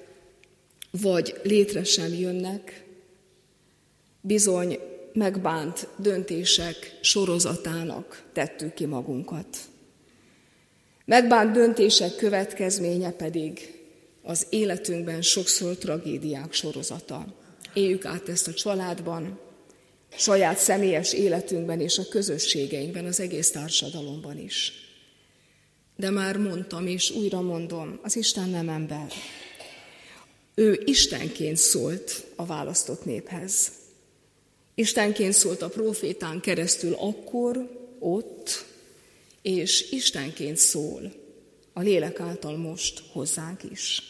vagy 0.91 1.41
létre 1.43 1.85
sem 1.85 2.15
jönnek, 2.15 2.85
bizony 4.21 4.79
megbánt 5.13 5.89
döntések 5.97 6.99
sorozatának 7.01 8.25
tettük 8.33 8.75
ki 8.75 8.87
magunkat. 8.87 9.59
Megbánt 11.05 11.53
döntések 11.53 12.17
következménye 12.17 13.11
pedig 13.11 13.81
az 14.23 14.47
életünkben 14.51 15.23
sokszor 15.23 15.77
tragédiák 15.77 16.53
sorozata. 16.53 17.27
Éljük 17.77 18.05
át 18.05 18.29
ezt 18.29 18.49
a 18.49 18.55
családban, 18.55 19.39
saját 20.17 20.59
személyes 20.59 21.13
életünkben 21.13 21.81
és 21.81 21.99
a 21.99 22.09
közösségeinkben, 22.09 23.05
az 23.05 23.21
egész 23.21 23.51
társadalomban 23.51 24.39
is. 24.39 24.73
De 25.97 26.11
már 26.11 26.37
mondtam, 26.37 26.87
és 26.87 27.11
újra 27.11 27.41
mondom, 27.41 27.99
az 28.03 28.17
Isten 28.17 28.49
nem 28.49 28.69
ember. 28.69 29.13
Ő 30.55 30.83
Istenként 30.85 31.57
szólt 31.57 32.27
a 32.37 32.47
választott 32.47 33.05
néphez. 33.05 33.73
Istenként 34.75 35.33
szólt 35.33 35.63
a 35.63 35.69
profétán 35.69 36.41
keresztül 36.41 36.93
akkor, 36.93 37.71
ott, 37.99 38.65
és 39.43 39.91
Istenként 39.91 40.57
szól 40.57 41.13
a 41.73 41.81
lélek 41.81 42.21
által 42.21 42.57
most 42.57 43.03
hozzánk 43.13 43.63
is. 43.71 44.03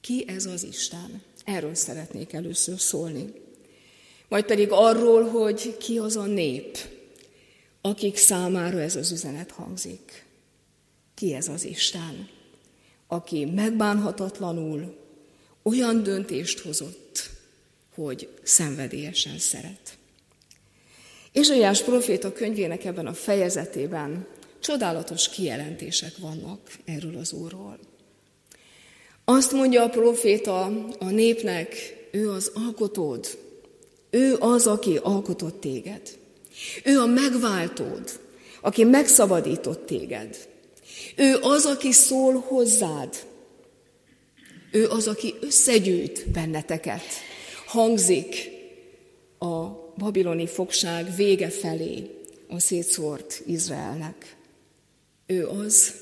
Ki 0.00 0.24
ez 0.26 0.46
az 0.46 0.62
Isten? 0.64 1.27
Erről 1.48 1.74
szeretnék 1.74 2.32
először 2.32 2.80
szólni. 2.80 3.32
Majd 4.28 4.44
pedig 4.44 4.68
arról, 4.70 5.28
hogy 5.28 5.76
ki 5.76 5.98
az 5.98 6.16
a 6.16 6.26
nép, 6.26 6.78
akik 7.80 8.16
számára 8.16 8.80
ez 8.80 8.96
az 8.96 9.12
üzenet 9.12 9.50
hangzik. 9.50 10.24
Ki 11.14 11.34
ez 11.34 11.48
az 11.48 11.64
Isten? 11.64 12.36
aki 13.08 13.44
megbánhatatlanul 13.44 14.96
olyan 15.62 16.02
döntést 16.02 16.58
hozott, 16.58 17.30
hogy 17.94 18.28
szenvedélyesen 18.42 19.38
szeret. 19.38 19.98
Izsaiás 21.32 21.82
proféta 21.82 22.32
könyvének 22.32 22.84
ebben 22.84 23.06
a 23.06 23.12
fejezetében 23.12 24.26
csodálatos 24.60 25.28
kijelentések 25.28 26.16
vannak 26.16 26.60
erről 26.84 27.16
az 27.16 27.32
Úrról. 27.32 27.78
Azt 29.30 29.52
mondja 29.52 29.82
a 29.82 29.88
proféta 29.88 30.64
a 30.98 31.10
népnek, 31.10 31.96
ő 32.10 32.30
az 32.30 32.50
alkotód, 32.54 33.38
ő 34.10 34.36
az, 34.38 34.66
aki 34.66 34.96
alkotott 35.02 35.60
téged. 35.60 36.18
Ő 36.84 37.00
a 37.00 37.06
megváltód, 37.06 38.20
aki 38.60 38.84
megszabadított 38.84 39.86
téged. 39.86 40.48
Ő 41.16 41.36
az, 41.40 41.64
aki 41.64 41.92
szól 41.92 42.34
hozzád. 42.34 43.26
Ő 44.72 44.88
az, 44.88 45.06
aki 45.06 45.34
összegyűjt 45.40 46.30
benneteket. 46.30 47.04
Hangzik 47.66 48.50
a 49.38 49.66
babiloni 49.96 50.46
fogság 50.46 51.14
vége 51.16 51.48
felé 51.48 52.10
a 52.48 52.60
szétszórt 52.60 53.42
Izraelnek. 53.46 54.36
Ő 55.26 55.46
az, 55.46 55.94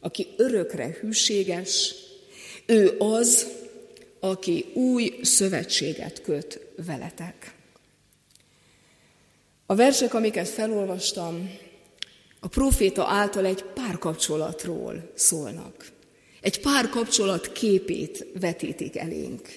aki 0.00 0.26
örökre 0.36 0.98
hűséges, 1.00 1.94
ő 2.66 2.94
az, 2.98 3.46
aki 4.20 4.64
új 4.74 5.18
szövetséget 5.22 6.22
köt 6.22 6.60
veletek. 6.86 7.54
A 9.66 9.74
versek, 9.74 10.14
amiket 10.14 10.48
felolvastam, 10.48 11.58
a 12.40 12.48
proféta 12.48 13.06
által 13.06 13.46
egy 13.46 13.62
párkapcsolatról 13.62 15.10
szólnak. 15.14 15.92
Egy 16.40 16.60
párkapcsolat 16.60 17.52
képét 17.52 18.26
vetítik 18.40 18.96
elénk. 18.96 19.48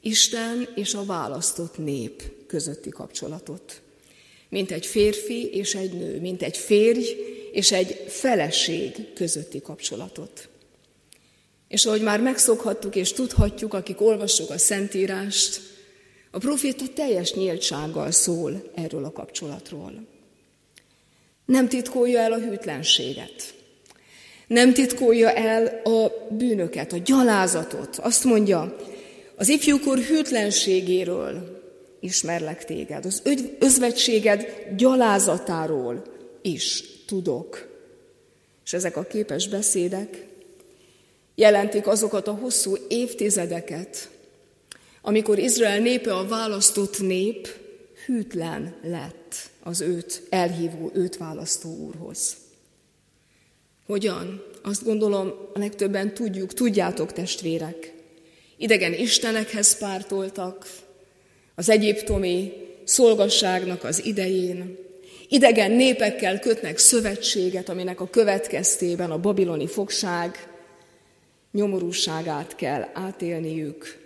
Isten 0.00 0.68
és 0.74 0.94
a 0.94 1.04
választott 1.04 1.78
nép 1.78 2.22
közötti 2.46 2.90
kapcsolatot. 2.90 3.82
Mint 4.48 4.70
egy 4.70 4.86
férfi 4.86 5.44
és 5.44 5.74
egy 5.74 5.92
nő, 5.92 6.20
mint 6.20 6.42
egy 6.42 6.56
férj 6.56 7.16
és 7.52 7.72
egy 7.72 8.04
feleség 8.08 9.12
közötti 9.14 9.60
kapcsolatot. 9.60 10.48
És 11.72 11.86
ahogy 11.86 12.02
már 12.02 12.20
megszokhattuk 12.20 12.96
és 12.96 13.12
tudhatjuk, 13.12 13.74
akik 13.74 14.00
olvassuk 14.00 14.50
a 14.50 14.58
Szentírást, 14.58 15.60
a 16.30 16.38
proféta 16.38 16.84
teljes 16.94 17.34
nyíltsággal 17.34 18.10
szól 18.10 18.70
erről 18.74 19.04
a 19.04 19.12
kapcsolatról. 19.12 20.06
Nem 21.44 21.68
titkolja 21.68 22.20
el 22.20 22.32
a 22.32 22.38
hűtlenséget. 22.38 23.54
Nem 24.46 24.72
titkolja 24.72 25.32
el 25.32 25.80
a 25.84 26.12
bűnöket, 26.30 26.92
a 26.92 26.98
gyalázatot. 27.04 27.96
Azt 27.96 28.24
mondja, 28.24 28.76
az 29.36 29.48
ifjúkor 29.48 29.98
hűtlenségéről 29.98 31.62
ismerlek 32.00 32.64
téged, 32.64 33.04
az 33.04 33.22
özvegységed 33.58 34.46
gyalázatáról 34.76 36.02
is 36.42 36.84
tudok. 37.06 37.68
És 38.64 38.72
ezek 38.72 38.96
a 38.96 39.02
képes 39.02 39.48
beszédek 39.48 40.30
jelentik 41.34 41.86
azokat 41.86 42.28
a 42.28 42.32
hosszú 42.32 42.76
évtizedeket, 42.88 44.10
amikor 45.02 45.38
Izrael 45.38 45.78
népe 45.78 46.14
a 46.14 46.26
választott 46.26 47.00
nép 47.00 47.48
hűtlen 48.06 48.74
lett 48.82 49.34
az 49.62 49.80
őt 49.80 50.22
elhívó, 50.30 50.90
őt 50.94 51.16
választó 51.16 51.76
úrhoz. 51.76 52.36
Hogyan? 53.86 54.42
Azt 54.62 54.84
gondolom, 54.84 55.32
a 55.54 55.58
legtöbben 55.58 56.14
tudjuk, 56.14 56.52
tudjátok 56.52 57.12
testvérek. 57.12 57.94
Idegen 58.56 58.92
istenekhez 58.92 59.78
pártoltak, 59.78 60.66
az 61.54 61.68
egyiptomi 61.68 62.52
szolgasságnak 62.84 63.84
az 63.84 64.04
idején, 64.04 64.78
idegen 65.28 65.70
népekkel 65.70 66.38
kötnek 66.38 66.78
szövetséget, 66.78 67.68
aminek 67.68 68.00
a 68.00 68.08
következtében 68.10 69.10
a 69.10 69.20
babiloni 69.20 69.66
fogság 69.66 70.51
nyomorúságát 71.52 72.54
kell 72.56 72.88
átélniük, 72.92 74.00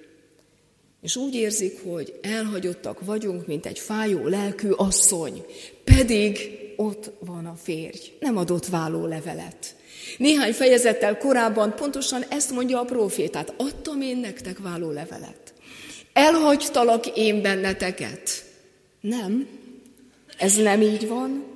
és 1.03 1.17
úgy 1.17 1.35
érzik, 1.35 1.81
hogy 1.85 2.19
elhagyottak 2.23 3.05
vagyunk, 3.05 3.47
mint 3.47 3.67
egy 3.67 3.79
fájó 3.79 4.27
lelkű 4.27 4.71
asszony, 4.71 5.45
pedig 5.85 6.59
ott 6.77 7.11
van 7.19 7.47
a 7.47 7.55
férj, 7.63 7.99
nem 8.21 8.37
adott 8.37 8.67
váló 8.67 9.07
levelet. 9.07 9.77
Néhány 10.19 10.53
fejezettel 10.53 11.19
korábban 11.19 11.75
pontosan 11.75 12.23
ezt 12.29 12.51
mondja 12.51 12.81
a 12.81 12.85
profétát, 12.85 13.55
adtam 13.57 14.01
én 14.01 14.17
nektek 14.17 14.59
váló 14.59 14.91
levelet. 14.91 15.55
Elhagytalak 16.13 17.07
én 17.07 17.43
benneteket. 17.43 18.45
Nem, 19.01 19.49
ez 20.39 20.57
nem 20.57 20.81
így 20.81 21.09
van. 21.09 21.56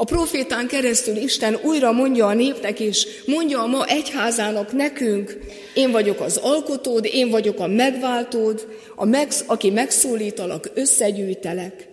A 0.00 0.04
profétán 0.04 0.66
keresztül 0.66 1.16
Isten 1.16 1.58
újra 1.62 1.92
mondja 1.92 2.26
a 2.26 2.34
népnek, 2.34 2.80
és 2.80 3.06
mondja 3.26 3.62
a 3.62 3.66
ma 3.66 3.86
egyházának 3.86 4.72
nekünk, 4.72 5.38
én 5.74 5.90
vagyok 5.90 6.20
az 6.20 6.36
alkotód, 6.36 7.04
én 7.04 7.30
vagyok 7.30 7.58
a 7.58 7.66
megváltód, 7.66 8.66
a 8.94 9.04
meg, 9.04 9.28
aki 9.46 9.70
megszólítalak, 9.70 10.70
összegyűjtelek, 10.74 11.88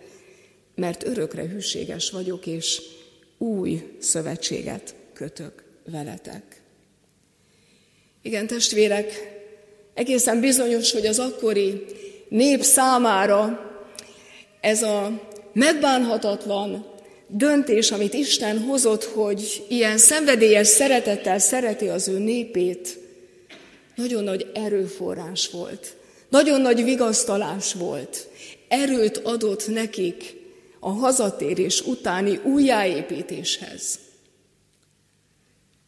mert 0.75 1.07
örökre 1.07 1.47
hűséges 1.47 2.09
vagyok, 2.09 2.45
és 2.45 2.81
új 3.37 3.83
szövetséget 3.99 4.95
kötök 5.13 5.63
veletek. 5.91 6.61
Igen, 8.21 8.47
testvérek, 8.47 9.39
egészen 9.93 10.39
bizonyos, 10.39 10.91
hogy 10.91 11.05
az 11.05 11.19
akkori 11.19 11.85
nép 12.29 12.61
számára 12.61 13.71
ez 14.61 14.81
a 14.81 15.29
megbánhatatlan 15.53 16.95
döntés, 17.27 17.91
amit 17.91 18.13
Isten 18.13 18.59
hozott, 18.59 19.03
hogy 19.03 19.65
ilyen 19.67 19.97
szenvedélyes 19.97 20.67
szeretettel 20.67 21.39
szereti 21.39 21.87
az 21.87 22.07
ő 22.07 22.17
népét, 22.17 22.97
nagyon 23.95 24.23
nagy 24.23 24.47
erőforrás 24.53 25.49
volt, 25.49 25.95
nagyon 26.29 26.61
nagy 26.61 26.83
vigasztalás 26.83 27.73
volt, 27.73 28.27
erőt 28.67 29.17
adott 29.17 29.67
nekik 29.67 30.35
a 30.79 30.89
hazatérés 30.89 31.81
utáni 31.81 32.39
újjáépítéshez. 32.43 33.99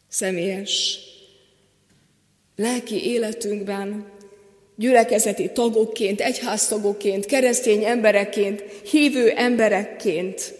Személyes 0.08 0.98
lelki 2.56 3.06
életünkben 3.06 4.06
gyülekezeti 4.76 5.50
tagokként, 5.52 6.20
egyháztagokként, 6.20 7.26
keresztény 7.26 7.84
emberekként, 7.84 8.62
hívő 8.90 9.30
emberekként 9.30 10.54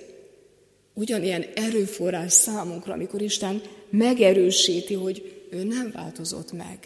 ugyanilyen 1.00 1.44
erőforrás 1.54 2.32
számunkra, 2.32 2.92
amikor 2.92 3.22
Isten 3.22 3.62
megerősíti, 3.90 4.94
hogy 4.94 5.44
ő 5.50 5.62
nem 5.62 5.90
változott 5.94 6.52
meg. 6.52 6.78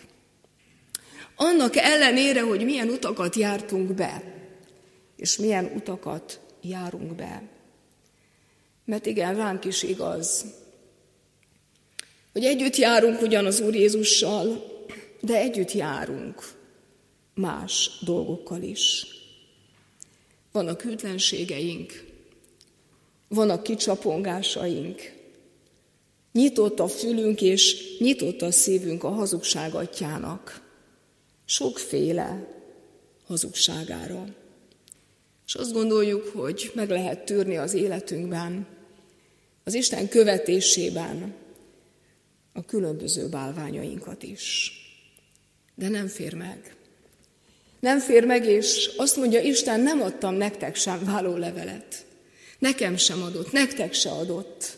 Annak 1.37 1.77
ellenére, 1.77 2.43
hogy 2.43 2.65
milyen 2.65 2.89
utakat 2.89 3.37
jártunk 3.37 3.95
be, 3.95 4.23
és 5.17 5.37
milyen 5.37 5.73
utakat 5.75 6.41
járunk 6.63 7.15
be. 7.15 7.43
Mert 8.85 9.07
igen, 9.07 9.37
ránk 9.37 9.65
is 9.65 9.83
igaz, 9.83 10.45
hogy 12.33 12.45
együtt 12.45 12.77
járunk 12.77 13.23
ugyan 13.23 13.47
az 13.47 13.61
Úr 13.61 13.75
Jézussal, 13.75 14.65
de 15.21 15.37
együtt 15.37 15.73
járunk 15.73 16.53
más 17.35 17.91
dolgokkal 18.05 18.63
is. 18.63 19.07
Vannak 20.53 20.83
hűtlenségeink, 20.83 22.14
vannak 23.35 23.63
kicsapongásaink. 23.63 25.13
Nyitott 26.33 26.81
a 26.81 26.89
fülünk 26.89 27.43
és 27.43 27.97
nyitott 27.99 28.43
a 28.43 28.51
szívünk 28.51 29.05
a 29.05 29.09
hazugságatjának. 29.09 30.63
Sokféle 31.45 32.49
hazugságára. 33.27 34.25
És 35.47 35.55
azt 35.55 35.73
gondoljuk, 35.73 36.27
hogy 36.27 36.71
meg 36.75 36.91
lehet 36.91 37.25
törni 37.25 37.57
az 37.57 37.75
életünkben, 37.75 38.67
az 39.65 39.75
Isten 39.75 40.09
követésében 40.09 41.35
a 42.53 42.65
különböző 42.65 43.29
bálványainkat 43.29 44.23
is. 44.23 44.73
De 45.75 45.89
nem 45.89 46.07
fér 46.07 46.35
meg. 46.35 46.77
Nem 47.81 47.99
fér 47.99 48.25
meg, 48.25 48.47
és 48.47 48.91
azt 48.97 49.17
mondja, 49.17 49.41
Isten, 49.41 49.81
nem 49.81 50.03
adtam 50.03 50.35
nektek 50.35 50.75
sem 50.75 51.05
váló 51.05 51.37
levelet. 51.37 52.07
Nekem 52.59 52.97
sem 52.97 53.23
adott, 53.23 53.53
nektek 53.53 53.93
se 53.93 54.11
adott. 54.11 54.77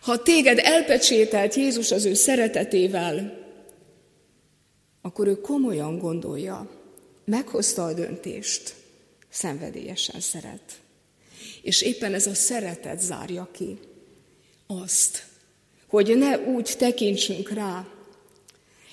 Ha 0.00 0.22
téged 0.22 0.58
elpecsételt 0.58 1.54
Jézus 1.54 1.90
az 1.90 2.04
ő 2.04 2.14
szeretetével, 2.14 3.42
akkor 5.02 5.26
ő 5.26 5.40
komolyan 5.40 5.98
gondolja, 5.98 6.70
meghozta 7.24 7.84
a 7.84 7.92
döntést, 7.92 8.74
szenvedélyesen 9.30 10.20
szeret. 10.20 10.72
És 11.62 11.82
éppen 11.82 12.14
ez 12.14 12.26
a 12.26 12.34
szeretet 12.34 13.00
zárja 13.00 13.48
ki 13.52 13.78
azt, 14.66 15.26
hogy 15.86 16.16
ne 16.16 16.38
úgy 16.38 16.74
tekintsünk 16.78 17.50
rá, 17.50 17.86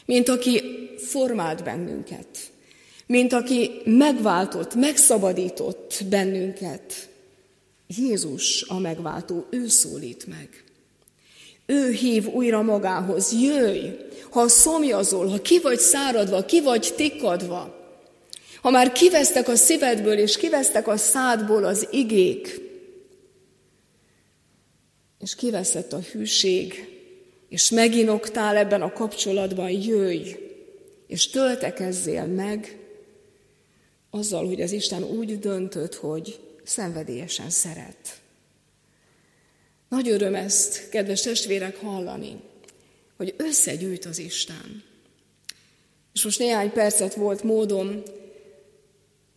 mint 0.05 0.29
aki 0.29 0.61
formált 0.97 1.63
bennünket, 1.63 2.51
mint 3.05 3.33
aki 3.33 3.71
megváltott, 3.85 4.75
megszabadított 4.75 6.03
bennünket. 6.09 7.09
Jézus 7.97 8.63
a 8.67 8.79
megváltó, 8.79 9.45
ő 9.49 9.67
szólít 9.67 10.25
meg. 10.25 10.63
Ő 11.65 11.91
hív 11.91 12.27
újra 12.27 12.61
magához, 12.61 13.33
jöjj, 13.41 13.87
ha 14.29 14.47
szomjazol, 14.47 15.27
ha 15.27 15.41
ki 15.41 15.59
vagy 15.59 15.79
száradva, 15.79 16.45
ki 16.45 16.61
vagy 16.61 16.93
tikkadva, 16.95 17.79
ha 18.61 18.69
már 18.69 18.91
kivesztek 18.91 19.47
a 19.47 19.55
szívedből 19.55 20.17
és 20.17 20.37
kivesztek 20.37 20.87
a 20.87 20.97
szádból 20.97 21.63
az 21.63 21.87
igék, 21.91 22.61
és 25.19 25.35
kiveszett 25.35 25.93
a 25.93 25.99
hűség, 25.99 26.89
és 27.49 27.69
meginoktál 27.69 28.57
ebben 28.57 28.81
a 28.81 28.93
kapcsolatban, 28.93 29.69
jöjj, 29.69 30.35
és 31.07 31.29
töltekezzél 31.29 32.25
meg 32.25 32.79
azzal, 34.09 34.47
hogy 34.47 34.61
az 34.61 34.71
Isten 34.71 35.03
úgy 35.03 35.39
döntött, 35.39 35.95
hogy 35.95 36.39
szenvedélyesen 36.63 37.49
szeret. 37.49 38.21
Nagy 39.89 40.09
öröm 40.09 40.35
ezt, 40.35 40.89
kedves 40.89 41.21
testvérek, 41.21 41.77
hallani, 41.77 42.41
hogy 43.17 43.33
összegyűjt 43.37 44.05
az 44.05 44.17
Isten. 44.17 44.83
És 46.13 46.23
most 46.23 46.39
néhány 46.39 46.71
percet 46.71 47.13
volt 47.13 47.43
módom 47.43 48.03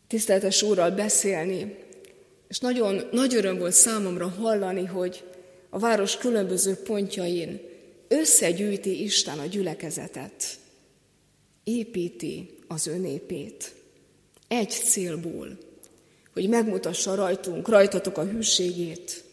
tiszteltes 0.06 0.62
úrral 0.62 0.90
beszélni, 0.90 1.76
és 2.48 2.58
nagyon 2.58 3.08
nagy 3.12 3.34
öröm 3.34 3.58
volt 3.58 3.72
számomra 3.72 4.28
hallani, 4.28 4.84
hogy 4.84 5.24
a 5.70 5.78
város 5.78 6.16
különböző 6.16 6.74
pontjain 6.74 7.60
összegyűjti 8.08 9.02
Isten 9.02 9.38
a 9.38 9.46
gyülekezetet, 9.46 10.58
építi 11.64 12.50
az 12.66 12.86
önépét. 12.86 13.74
Egy 14.48 14.70
célból, 14.70 15.58
hogy 16.34 16.48
megmutassa 16.48 17.14
rajtunk, 17.14 17.68
rajtatok 17.68 18.18
a 18.18 18.24
hűségét, 18.24 19.24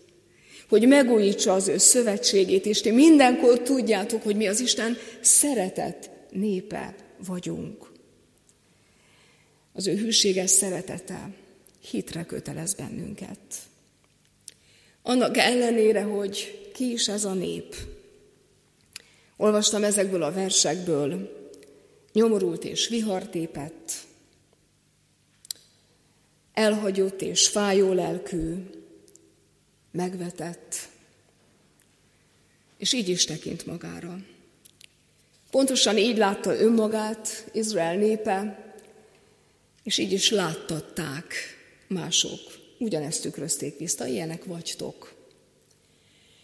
hogy 0.70 0.88
megújítsa 0.88 1.54
az 1.54 1.68
ő 1.68 1.78
szövetségét, 1.78 2.66
és 2.66 2.82
ti 2.82 2.92
mindenkor 2.92 3.60
tudjátok, 3.60 4.24
hogy 4.24 4.36
mi 4.36 4.48
az 4.48 4.60
Isten 4.60 4.98
szeretett 5.22 6.10
népe 6.32 6.96
vagyunk. 7.26 7.92
Az 9.74 9.88
ő 9.88 9.96
hűséges 9.96 10.50
szeretete 10.50 11.30
hitre 11.90 12.24
kötelez 12.26 12.74
bennünket. 12.74 13.40
Annak 15.02 15.38
ellenére, 15.38 16.02
hogy 16.02 16.70
ki 16.74 16.92
is 16.92 17.08
ez 17.08 17.26
a 17.26 17.34
nép. 17.34 17.76
Olvastam 19.38 19.84
ezekből 19.84 20.24
a 20.24 20.32
versekből, 20.32 21.40
nyomorult 22.14 22.64
és 22.64 22.88
vihartépett, 22.88 23.94
elhagyott 26.62 27.22
és 27.22 27.48
fájó 27.48 27.94
lelkű, 27.94 28.54
megvetett, 29.92 30.76
és 32.78 32.94
így 32.94 33.10
is 33.10 33.26
tekint 33.26 33.66
magára. 33.66 34.18
Pontosan 35.52 35.98
így 35.98 36.18
látta 36.18 36.60
önmagát 36.60 37.50
Izrael 37.54 37.96
népe, 37.96 38.66
és 39.84 39.98
így 39.98 40.12
is 40.12 40.30
láttatták 40.30 41.34
mások. 41.88 42.40
Ugyanezt 42.78 43.22
tükrözték 43.22 43.78
vissza, 43.78 44.06
ilyenek 44.06 44.46
vagytok. 44.46 45.14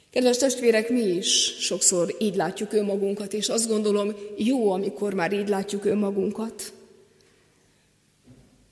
Kedves 0.10 0.38
testvérek, 0.38 0.90
mi 0.90 1.02
is 1.02 1.56
sokszor 1.60 2.16
így 2.20 2.36
látjuk 2.36 2.74
önmagunkat, 2.74 3.34
és 3.34 3.50
azt 3.50 3.68
gondolom, 3.68 4.16
jó, 4.38 4.72
amikor 4.72 5.14
már 5.14 5.34
így 5.34 5.48
látjuk 5.48 5.86
önmagunkat, 5.86 6.74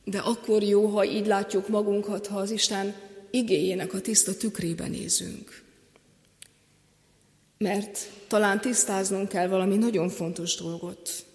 de 0.05 0.19
akkor 0.19 0.63
jó, 0.63 0.85
ha 0.85 1.05
így 1.05 1.25
látjuk 1.25 1.67
magunkat, 1.67 2.27
ha 2.27 2.37
az 2.37 2.51
Isten 2.51 2.95
igényének 3.29 3.93
a 3.93 4.01
tiszta 4.01 4.37
tükrében 4.37 4.89
nézünk. 4.89 5.63
Mert 7.57 8.09
talán 8.27 8.61
tisztáznunk 8.61 9.29
kell 9.29 9.47
valami 9.47 9.77
nagyon 9.77 10.09
fontos 10.09 10.55
dolgot. 10.55 11.25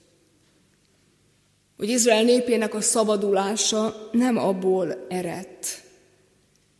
Hogy 1.77 1.89
Izrael 1.89 2.23
népének 2.23 2.75
a 2.75 2.81
szabadulása 2.81 4.09
nem 4.13 4.37
abból 4.37 5.07
eredt, 5.09 5.83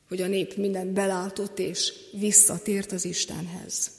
hogy 0.09 0.23
a 0.23 0.27
nép 0.27 0.57
mindent 0.57 0.93
belátott 0.93 1.59
és 1.59 1.93
visszatért 2.13 2.93
az 2.93 3.05
Istenhez, 3.05 3.91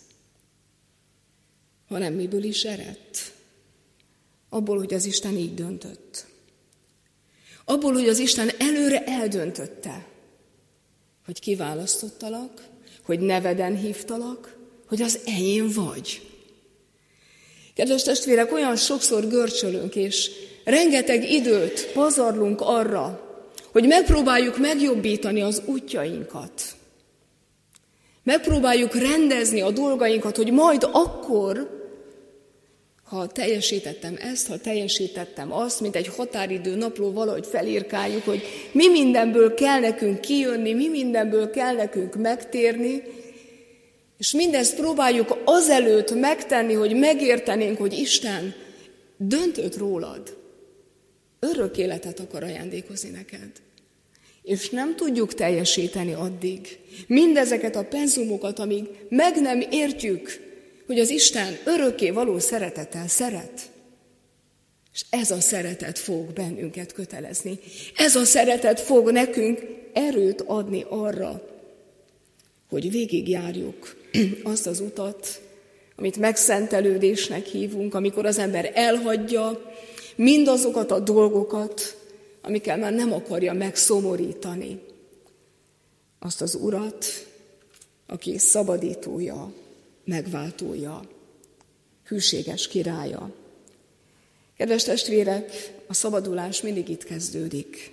hanem 1.88 2.14
miből 2.14 2.44
is 2.44 2.64
eredt? 2.64 3.34
Abból, 4.50 4.78
hogy 4.78 4.94
az 4.94 5.06
Isten 5.06 5.38
így 5.38 5.54
döntött. 5.54 6.31
Abból, 7.72 7.94
hogy 7.94 8.08
az 8.08 8.20
Isten 8.20 8.50
előre 8.58 9.04
eldöntötte, 9.04 10.06
hogy 11.26 11.40
kiválasztottalak, 11.40 12.66
hogy 13.04 13.20
neveden 13.20 13.78
hívtalak, 13.78 14.56
hogy 14.88 15.02
az 15.02 15.20
enyém 15.26 15.72
vagy. 15.76 16.22
Kedves 17.76 18.04
testvérek, 18.04 18.52
olyan 18.52 18.76
sokszor 18.76 19.28
görcsölünk, 19.28 19.96
és 19.96 20.32
rengeteg 20.64 21.32
időt 21.32 21.92
pazarlunk 21.94 22.62
arra, 22.62 23.30
hogy 23.72 23.88
megpróbáljuk 23.88 24.58
megjobbítani 24.58 25.42
az 25.42 25.62
útjainkat. 25.66 26.62
Megpróbáljuk 28.24 28.96
rendezni 28.96 29.62
a 29.62 29.72
dolgainkat, 29.72 30.36
hogy 30.36 30.52
majd 30.52 30.88
akkor, 30.92 31.81
ha 33.12 33.28
teljesítettem 33.28 34.18
ezt, 34.20 34.48
ha 34.48 34.58
teljesítettem 34.58 35.54
azt, 35.54 35.82
mint 35.82 35.96
egy 35.96 36.08
határidő 36.08 36.76
napló 36.76 37.12
valahogy 37.12 37.46
felírkáljuk, 37.46 38.24
hogy 38.24 38.42
mi 38.72 38.90
mindenből 38.90 39.54
kell 39.54 39.80
nekünk 39.80 40.22
kijönni, 40.22 40.74
mi 40.74 40.88
mindenből 40.88 41.50
kell 41.50 41.76
nekünk 41.76 42.16
megtérni, 42.16 43.04
és 44.18 44.32
mindezt 44.32 44.76
próbáljuk 44.76 45.38
azelőtt 45.46 46.14
megtenni, 46.20 46.74
hogy 46.74 46.96
megértenénk, 46.96 47.78
hogy 47.78 47.94
Isten 47.94 48.54
döntött 49.18 49.78
rólad. 49.78 50.38
Örök 51.40 51.78
életet 51.78 52.20
akar 52.20 52.44
ajándékozni 52.44 53.10
neked. 53.10 53.52
És 54.44 54.70
nem 54.70 54.96
tudjuk 54.96 55.34
teljesíteni 55.34 56.14
addig 56.14 56.80
mindezeket 57.08 57.76
a 57.76 57.84
penzumokat, 57.84 58.60
amíg 58.60 58.84
meg 59.10 59.42
nem 59.42 59.64
értjük, 59.72 60.51
hogy 60.92 61.00
az 61.00 61.10
Isten 61.10 61.58
örökké 61.66 62.10
való 62.10 62.40
szeretettel 62.40 63.08
szeret. 63.08 63.70
És 64.94 65.06
ez 65.10 65.32
a 65.32 65.40
szeretet 65.40 66.00
fog 66.00 66.34
bennünket 66.34 66.94
kötelezni. 66.94 67.60
Ez 67.96 68.16
a 68.16 68.24
szeretet 68.24 68.80
fog 68.80 69.12
nekünk 69.12 69.60
erőt 69.94 70.42
adni 70.42 70.86
arra, 70.90 71.42
hogy 72.70 72.92
végigjárjuk 72.92 73.96
azt 74.44 74.68
az 74.68 74.80
utat, 74.80 75.42
amit 75.96 76.18
megszentelődésnek 76.18 77.46
hívunk, 77.46 77.94
amikor 77.94 78.26
az 78.26 78.38
ember 78.38 78.72
elhagyja 78.74 79.74
mindazokat 80.16 80.92
a 80.92 81.00
dolgokat, 81.00 81.98
amikkel 82.42 82.78
már 82.78 82.94
nem 82.94 83.14
akarja 83.14 83.54
megszomorítani 83.54 84.80
azt 86.20 86.42
az 86.42 86.56
urat, 86.56 87.06
aki 88.08 88.38
szabadítója, 88.38 89.52
megváltója, 90.12 91.02
hűséges 92.04 92.68
királya. 92.68 93.34
Kedves 94.58 94.84
testvérek, 94.84 95.74
a 95.88 95.94
szabadulás 95.94 96.62
mindig 96.62 96.90
itt 96.90 97.04
kezdődik, 97.04 97.92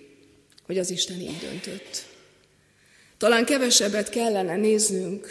hogy 0.67 0.79
az 0.79 0.91
Isten 0.91 1.21
így 1.21 1.39
döntött. 1.39 2.07
Talán 3.17 3.45
kevesebbet 3.45 4.09
kellene 4.09 4.57
néznünk 4.57 5.27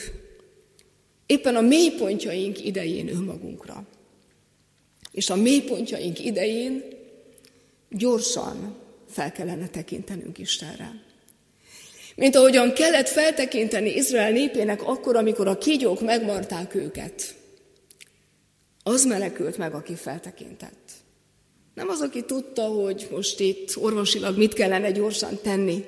éppen 1.26 1.56
a 1.56 1.62
mélypontjaink 1.62 2.66
idején 2.66 3.08
önmagunkra. 3.08 3.88
És 5.12 5.30
a 5.30 5.36
mélypontjaink 5.36 6.20
idején 6.26 6.84
gyorsan 7.90 8.76
fel 9.10 9.32
kellene 9.32 9.68
tekintenünk 9.68 10.38
Istenre. 10.38 11.07
Mint 12.18 12.36
ahogyan 12.36 12.74
kellett 12.74 13.08
feltekinteni 13.08 13.96
Izrael 13.96 14.32
népének 14.32 14.84
akkor, 14.84 15.16
amikor 15.16 15.48
a 15.48 15.58
kígyók 15.58 16.02
megmarták 16.02 16.76
őket. 16.76 17.36
Az 18.84 19.06
menekült 19.06 19.58
meg, 19.58 19.74
aki 19.74 19.96
feltekintett. 19.96 20.92
Nem 21.74 21.90
az, 21.90 22.02
aki 22.02 22.24
tudta, 22.24 22.64
hogy 22.64 23.08
most 23.12 23.40
itt 23.40 23.76
orvosilag 23.76 24.38
mit 24.38 24.54
kellene 24.54 24.92
gyorsan 24.92 25.40
tenni, 25.42 25.86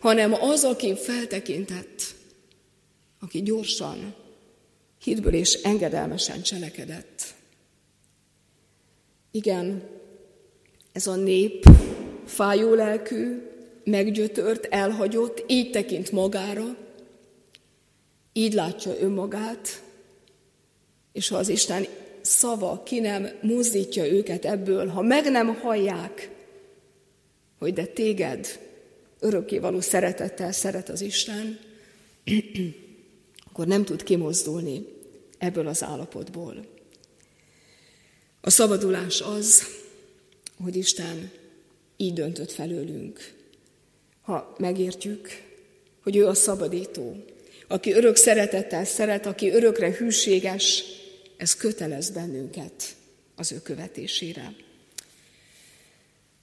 hanem 0.00 0.32
az, 0.32 0.64
aki 0.64 0.96
feltekintett, 0.96 2.02
aki 3.20 3.42
gyorsan, 3.42 4.14
hitből 5.02 5.34
és 5.34 5.52
engedelmesen 5.52 6.42
cselekedett. 6.42 7.22
Igen, 9.30 9.88
ez 10.92 11.06
a 11.06 11.14
nép 11.14 11.64
fájó 12.26 12.74
lelkű, 12.74 13.54
meggyötört, 13.86 14.66
elhagyott, 14.70 15.44
így 15.46 15.70
tekint 15.70 16.12
magára, 16.12 16.76
így 18.32 18.52
látja 18.52 18.98
önmagát, 19.00 19.82
és 21.12 21.28
ha 21.28 21.36
az 21.36 21.48
Isten 21.48 21.86
szava, 22.20 22.82
ki 22.82 23.00
nem 23.00 23.28
mozdítja 23.42 24.06
őket 24.06 24.44
ebből, 24.44 24.86
ha 24.86 25.02
meg 25.02 25.30
nem 25.30 25.54
hallják, 25.54 26.30
hogy 27.58 27.72
de 27.72 27.86
téged 27.86 28.60
örökkévaló 29.20 29.80
szeretettel 29.80 30.52
szeret 30.52 30.88
az 30.88 31.00
Isten, 31.00 31.58
akkor 33.48 33.66
nem 33.66 33.84
tud 33.84 34.02
kimozdulni 34.02 34.86
ebből 35.38 35.66
az 35.66 35.82
állapotból. 35.82 36.66
A 38.40 38.50
szabadulás 38.50 39.20
az, 39.20 39.62
hogy 40.64 40.76
Isten 40.76 41.30
így 41.96 42.12
döntött 42.12 42.52
felőlünk. 42.52 43.35
Ha 44.26 44.54
megértjük, 44.58 45.28
hogy 46.02 46.16
ő 46.16 46.26
a 46.26 46.34
szabadító, 46.34 47.24
aki 47.68 47.92
örök 47.92 48.16
szeretettel 48.16 48.84
szeret, 48.84 49.26
aki 49.26 49.50
örökre 49.50 49.90
hűséges, 49.90 50.84
ez 51.36 51.54
kötelez 51.54 52.10
bennünket 52.10 52.96
az 53.36 53.52
ő 53.52 53.60
követésére. 53.62 54.54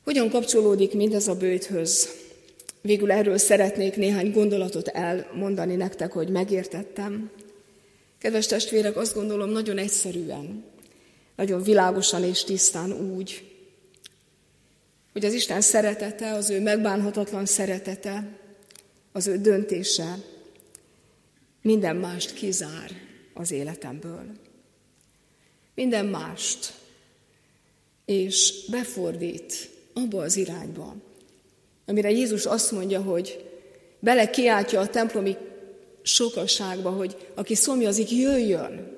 Hogyan 0.03 0.29
kapcsolódik 0.29 0.93
mindez 0.93 1.27
a 1.27 1.35
bőthöz? 1.35 2.09
Végül 2.81 3.11
erről 3.11 3.37
szeretnék 3.37 3.95
néhány 3.95 4.31
gondolatot 4.31 4.87
elmondani 4.87 5.75
nektek, 5.75 6.11
hogy 6.11 6.29
megértettem. 6.29 7.31
Kedves 8.17 8.45
testvérek, 8.45 8.97
azt 8.97 9.13
gondolom 9.13 9.49
nagyon 9.49 9.77
egyszerűen, 9.77 10.63
nagyon 11.35 11.63
világosan 11.63 12.23
és 12.23 12.43
tisztán 12.43 12.91
úgy, 12.91 13.52
hogy 15.13 15.25
az 15.25 15.33
Isten 15.33 15.61
szeretete, 15.61 16.33
az 16.33 16.49
ő 16.49 16.61
megbánhatatlan 16.61 17.45
szeretete, 17.45 18.39
az 19.11 19.27
ő 19.27 19.37
döntése 19.37 20.17
minden 21.61 21.95
mást 21.95 22.33
kizár 22.33 22.91
az 23.33 23.51
életemből. 23.51 24.25
Minden 25.75 26.05
mást. 26.05 26.73
És 28.05 28.65
befordít 28.69 29.69
abba 29.93 30.21
az 30.21 30.35
irányba, 30.35 30.95
amire 31.85 32.11
Jézus 32.11 32.45
azt 32.45 32.71
mondja, 32.71 33.01
hogy 33.01 33.51
bele 33.99 34.29
kiáltja 34.29 34.79
a 34.79 34.89
templomi 34.89 35.37
sokasságba, 36.01 36.89
hogy 36.89 37.27
aki 37.33 37.55
szomjazik, 37.55 38.11
jöjjön. 38.11 38.97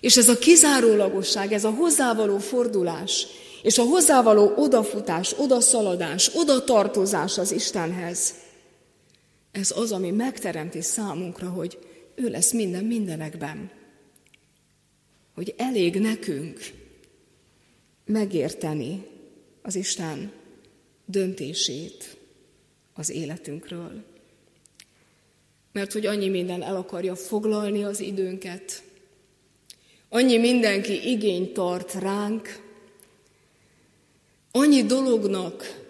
És 0.00 0.16
ez 0.16 0.28
a 0.28 0.38
kizárólagosság, 0.38 1.52
ez 1.52 1.64
a 1.64 1.70
hozzávaló 1.70 2.38
fordulás, 2.38 3.26
és 3.62 3.78
a 3.78 3.82
hozzávaló 3.82 4.52
odafutás, 4.56 5.34
odaszaladás, 5.38 6.30
odatartozás 6.34 7.38
az 7.38 7.52
Istenhez, 7.52 8.34
ez 9.50 9.70
az, 9.70 9.92
ami 9.92 10.10
megteremti 10.10 10.80
számunkra, 10.80 11.48
hogy 11.48 11.78
ő 12.14 12.28
lesz 12.28 12.52
minden 12.52 12.84
mindenekben. 12.84 13.70
Hogy 15.34 15.54
elég 15.56 16.00
nekünk 16.00 16.58
megérteni 18.04 19.06
az 19.62 19.74
Isten 19.74 20.32
döntését 21.04 22.16
az 22.94 23.10
életünkről. 23.10 24.04
Mert 25.72 25.92
hogy 25.92 26.06
annyi 26.06 26.28
minden 26.28 26.62
el 26.62 26.76
akarja 26.76 27.16
foglalni 27.16 27.84
az 27.84 28.00
időnket, 28.00 28.82
annyi 30.08 30.36
mindenki 30.36 31.10
igényt 31.10 31.52
tart 31.52 31.94
ránk, 31.94 32.69
annyi 34.50 34.82
dolognak 34.82 35.80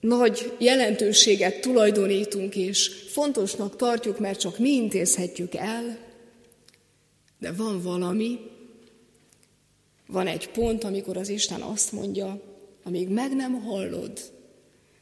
nagy 0.00 0.52
jelentőséget 0.58 1.60
tulajdonítunk, 1.60 2.56
és 2.56 2.90
fontosnak 3.08 3.76
tartjuk, 3.76 4.18
mert 4.18 4.40
csak 4.40 4.58
mi 4.58 4.70
intézhetjük 4.70 5.54
el, 5.54 5.98
de 7.38 7.52
van 7.52 7.82
valami, 7.82 8.38
van 10.06 10.26
egy 10.26 10.48
pont, 10.48 10.84
amikor 10.84 11.16
az 11.16 11.28
Isten 11.28 11.60
azt 11.60 11.92
mondja, 11.92 12.40
amíg 12.82 13.08
meg 13.08 13.34
nem 13.34 13.62
hallod, 13.62 14.20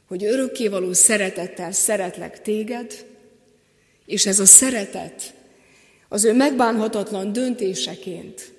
hogy 0.07 0.23
örökkévaló 0.23 0.93
szeretettel 0.93 1.71
szeretlek 1.71 2.41
téged, 2.41 3.05
és 4.05 4.25
ez 4.25 4.39
a 4.39 4.45
szeretet 4.45 5.33
az 6.09 6.23
ő 6.23 6.33
megbánhatatlan 6.33 7.33
döntéseként 7.33 8.53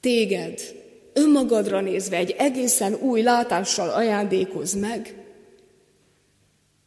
téged 0.00 0.81
önmagadra 1.12 1.80
nézve 1.80 2.16
egy 2.16 2.30
egészen 2.30 2.94
új 2.94 3.22
látással 3.22 3.88
ajándékoz 3.88 4.74
meg, 4.74 5.16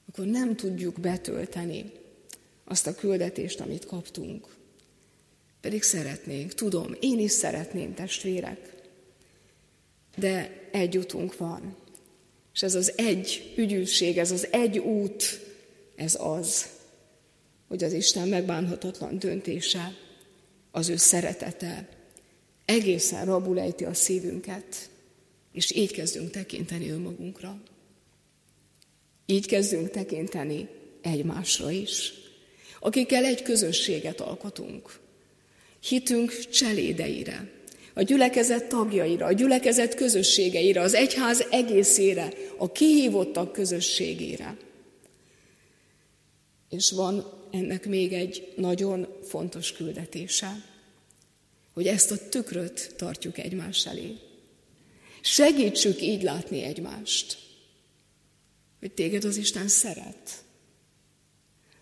akkor 0.08 0.26
nem 0.26 0.56
tudjuk 0.56 1.00
betölteni 1.00 1.92
azt 2.64 2.88
a 2.88 2.96
küldetést, 2.96 3.60
amit 3.60 3.86
kaptunk. 3.86 4.48
Pedig 5.62 5.84
szeretnénk, 5.84 6.54
tudom, 6.54 6.96
én 7.00 7.20
is 7.20 7.32
szeretném, 7.32 7.94
testvérek. 7.94 8.74
De 10.18 10.68
egy 10.72 10.98
utunk 10.98 11.38
van. 11.38 11.76
És 12.54 12.64
ez 12.64 12.76
az 12.76 12.94
egy 12.96 13.54
ügyűség, 13.58 14.18
ez 14.18 14.32
az 14.32 14.48
egy 14.52 14.78
út, 14.78 15.40
ez 15.96 16.18
az, 16.22 16.70
hogy 17.68 17.84
az 17.84 17.94
Isten 17.94 18.28
megbánhatatlan 18.28 19.20
döntése, 19.20 19.94
az 20.72 20.90
ő 20.90 20.96
szeretete 20.96 21.88
egészen 22.66 23.26
rabul 23.26 23.60
ejti 23.60 23.86
a 23.86 23.94
szívünket, 23.94 24.90
és 25.52 25.72
így 25.72 25.92
kezdünk 25.92 26.32
tekinteni 26.32 26.90
önmagunkra. 26.90 27.62
Így 29.26 29.46
kezdünk 29.46 29.90
tekinteni 29.90 30.68
egymásra 31.02 31.72
is, 31.72 32.14
akikkel 32.80 33.26
egy 33.26 33.42
közösséget 33.42 34.22
alkotunk. 34.22 35.00
Hitünk 35.80 36.50
cselédeire, 36.50 37.52
a 37.94 38.02
gyülekezet 38.02 38.68
tagjaira, 38.68 39.26
a 39.26 39.32
gyülekezet 39.32 39.96
közösségeire, 39.96 40.82
az 40.82 40.94
egyház 40.94 41.46
egészére, 41.50 42.34
a 42.58 42.72
kihívottak 42.72 43.52
közösségére. 43.52 44.58
És 46.70 46.92
van 46.92 47.26
ennek 47.52 47.86
még 47.86 48.14
egy 48.14 48.54
nagyon 48.56 49.08
fontos 49.24 49.72
küldetése, 49.72 50.75
hogy 51.76 51.88
ezt 51.88 52.12
a 52.12 52.30
tükröt 52.30 52.94
tartjuk 52.98 53.38
egymás 53.38 53.86
elé. 53.86 54.18
Segítsük 55.22 56.02
így 56.02 56.24
látni 56.24 56.62
egymást 56.62 57.44
hogy 58.86 58.94
téged 58.94 59.24
az 59.24 59.38
Isten 59.38 59.68
szeret. 59.68 60.44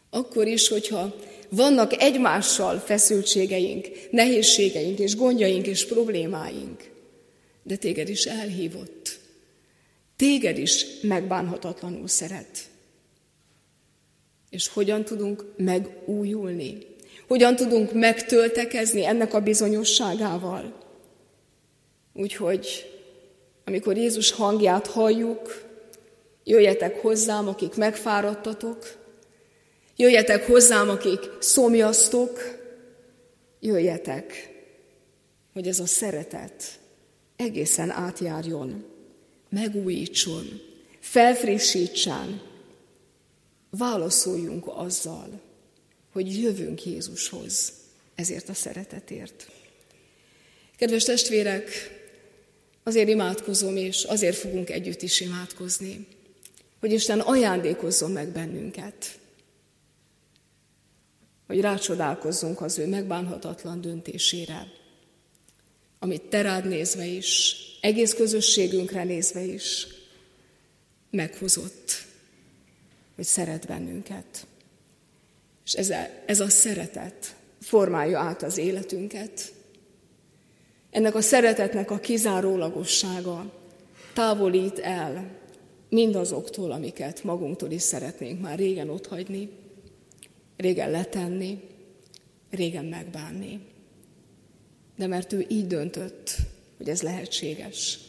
Akkor 0.09 0.47
is, 0.47 0.67
hogyha 0.67 1.15
vannak 1.49 2.01
egymással 2.01 2.79
feszültségeink, 2.79 3.87
nehézségeink 4.11 4.99
és 4.99 5.15
gondjaink 5.15 5.67
és 5.67 5.85
problémáink, 5.85 6.91
de 7.63 7.75
téged 7.75 8.09
is 8.09 8.25
elhívott. 8.25 9.19
Téged 10.15 10.57
is 10.57 10.85
megbánhatatlanul 11.01 12.07
szeret. 12.07 12.69
És 14.49 14.67
hogyan 14.67 15.05
tudunk 15.05 15.53
megújulni? 15.57 16.77
Hogyan 17.33 17.55
tudunk 17.55 17.93
megtöltekezni 17.93 19.05
ennek 19.05 19.33
a 19.33 19.39
bizonyosságával? 19.39 20.73
Úgyhogy, 22.13 22.67
amikor 23.65 23.97
Jézus 23.97 24.31
hangját 24.31 24.87
halljuk, 24.87 25.63
Jöjjetek 26.43 27.01
hozzám, 27.01 27.47
akik 27.47 27.75
megfáradtatok, 27.75 28.97
jöjjetek 29.95 30.45
hozzám, 30.45 30.89
akik 30.89 31.19
szomjaztok, 31.39 32.39
jöjjetek, 33.59 34.53
hogy 35.53 35.67
ez 35.67 35.79
a 35.79 35.85
szeretet 35.85 36.79
egészen 37.35 37.89
átjárjon, 37.89 38.85
megújítson, 39.49 40.61
felfrissítsen, 40.99 42.41
válaszoljunk 43.69 44.67
azzal, 44.67 45.42
hogy 46.13 46.41
jövünk 46.41 46.85
Jézushoz 46.85 47.73
ezért 48.15 48.49
a 48.49 48.53
szeretetért. 48.53 49.51
Kedves 50.75 51.03
testvérek, 51.03 51.69
azért 52.83 53.09
imádkozom, 53.09 53.77
és 53.77 54.03
azért 54.03 54.35
fogunk 54.35 54.69
együtt 54.69 55.01
is 55.01 55.19
imádkozni 55.19 56.07
hogy 56.83 56.91
Isten 56.91 57.19
ajándékozzon 57.19 58.11
meg 58.11 58.27
bennünket, 58.27 59.19
hogy 61.47 61.59
rácsodálkozzunk 61.59 62.61
az 62.61 62.77
ő 62.77 62.87
megbánhatatlan 62.87 63.81
döntésére, 63.81 64.67
amit 65.99 66.21
te 66.21 66.41
rád 66.41 66.67
nézve 66.67 67.05
is, 67.05 67.55
egész 67.81 68.13
közösségünkre 68.13 69.03
nézve 69.03 69.41
is 69.41 69.87
meghozott, 71.09 72.05
hogy 73.15 73.25
szeret 73.25 73.67
bennünket. 73.67 74.47
És 75.65 75.73
ez 75.73 75.89
a, 75.89 76.07
ez 76.25 76.39
a 76.39 76.49
szeretet 76.49 77.35
formálja 77.59 78.19
át 78.19 78.43
az 78.43 78.57
életünket. 78.57 79.53
Ennek 80.91 81.15
a 81.15 81.21
szeretetnek 81.21 81.91
a 81.91 81.99
kizárólagossága 81.99 83.51
távolít 84.13 84.79
el 84.79 85.41
mindazoktól, 85.89 86.71
amiket 86.71 87.23
magunktól 87.23 87.71
is 87.71 87.81
szeretnénk 87.81 88.41
már 88.41 88.57
régen 88.57 88.89
otthagyni, 88.89 89.49
régen 90.57 90.91
letenni, 90.91 91.61
régen 92.49 92.85
megbánni. 92.85 93.59
De 94.97 95.07
mert 95.07 95.33
ő 95.33 95.45
így 95.49 95.67
döntött, 95.67 96.35
hogy 96.77 96.89
ez 96.89 97.01
lehetséges. 97.01 97.99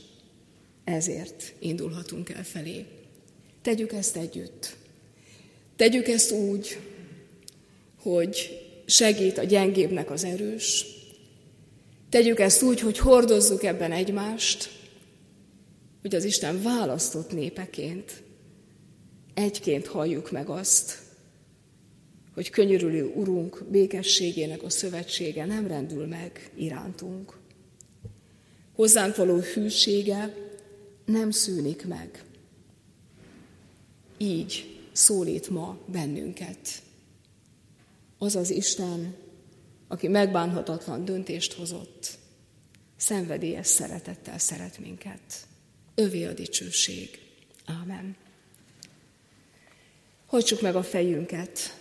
Ezért 0.84 1.54
indulhatunk 1.58 2.30
el 2.30 2.44
felé. 2.44 2.84
Tegyük 3.62 3.92
ezt 3.92 4.16
együtt. 4.16 4.76
Tegyük 5.76 6.08
ezt 6.08 6.32
úgy, 6.32 6.78
hogy 8.04 8.62
segít 8.86 9.38
a 9.38 9.44
gyengébbnek 9.44 10.10
az 10.10 10.24
erős. 10.24 10.86
Tegyük 12.08 12.40
ezt 12.40 12.62
úgy, 12.62 12.80
hogy 12.80 12.98
hordozzuk 12.98 13.62
ebben 13.62 13.92
egymást, 13.92 14.70
hogy 16.00 16.14
az 16.14 16.24
Isten 16.24 16.62
választott 16.62 17.32
népeként 17.32 18.22
egyként 19.34 19.86
halljuk 19.86 20.30
meg 20.30 20.48
azt, 20.48 20.98
hogy 22.34 22.50
könyörülő 22.50 23.04
Urunk 23.04 23.64
békességének 23.70 24.62
a 24.62 24.70
szövetsége 24.70 25.44
nem 25.44 25.66
rendül 25.66 26.06
meg 26.06 26.50
irántunk. 26.56 27.38
Hozzánk 28.74 29.16
való 29.16 29.38
hűsége 29.38 30.34
nem 31.04 31.30
szűnik 31.30 31.86
meg. 31.86 32.24
Így 34.18 34.78
szólít 34.92 35.50
ma 35.50 35.78
bennünket. 35.86 36.83
Az 38.24 38.36
az 38.36 38.50
Isten, 38.50 39.16
aki 39.88 40.08
megbánhatatlan 40.08 41.04
döntést 41.04 41.52
hozott, 41.52 42.18
szenvedélyes 42.96 43.66
szeretettel 43.66 44.38
szeret 44.38 44.78
minket. 44.78 45.20
Övé 45.94 46.24
a 46.24 46.32
dicsőség. 46.32 47.20
Ámen. 47.64 48.16
Hajtsuk 50.26 50.60
meg 50.60 50.76
a 50.76 50.82
fejünket, 50.82 51.80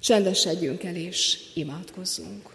csendesedjünk 0.00 0.82
el 0.82 0.96
és 0.96 1.50
imádkozzunk. 1.54 2.50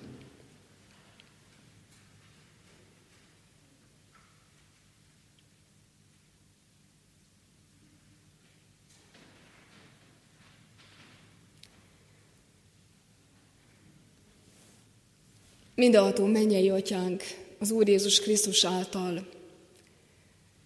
Mindenható 15.75 16.25
mennyei 16.25 16.69
atyánk 16.69 17.23
az 17.59 17.71
Úr 17.71 17.87
Jézus 17.87 18.19
Krisztus 18.19 18.63
által 18.63 19.29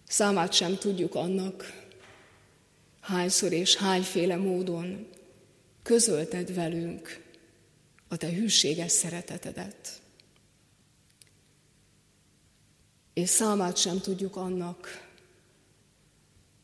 számát 0.06 0.52
sem 0.52 0.76
tudjuk 0.76 1.14
annak, 1.14 1.84
hányszor 3.00 3.52
és 3.52 3.76
hányféle 3.76 4.36
módon 4.36 5.08
közölted 5.82 6.54
velünk 6.54 7.24
a 8.08 8.16
te 8.16 8.28
hűséges 8.28 8.92
szeretetedet. 8.92 10.00
És 13.12 13.28
számát 13.28 13.76
sem 13.76 14.00
tudjuk 14.00 14.36
annak, 14.36 15.08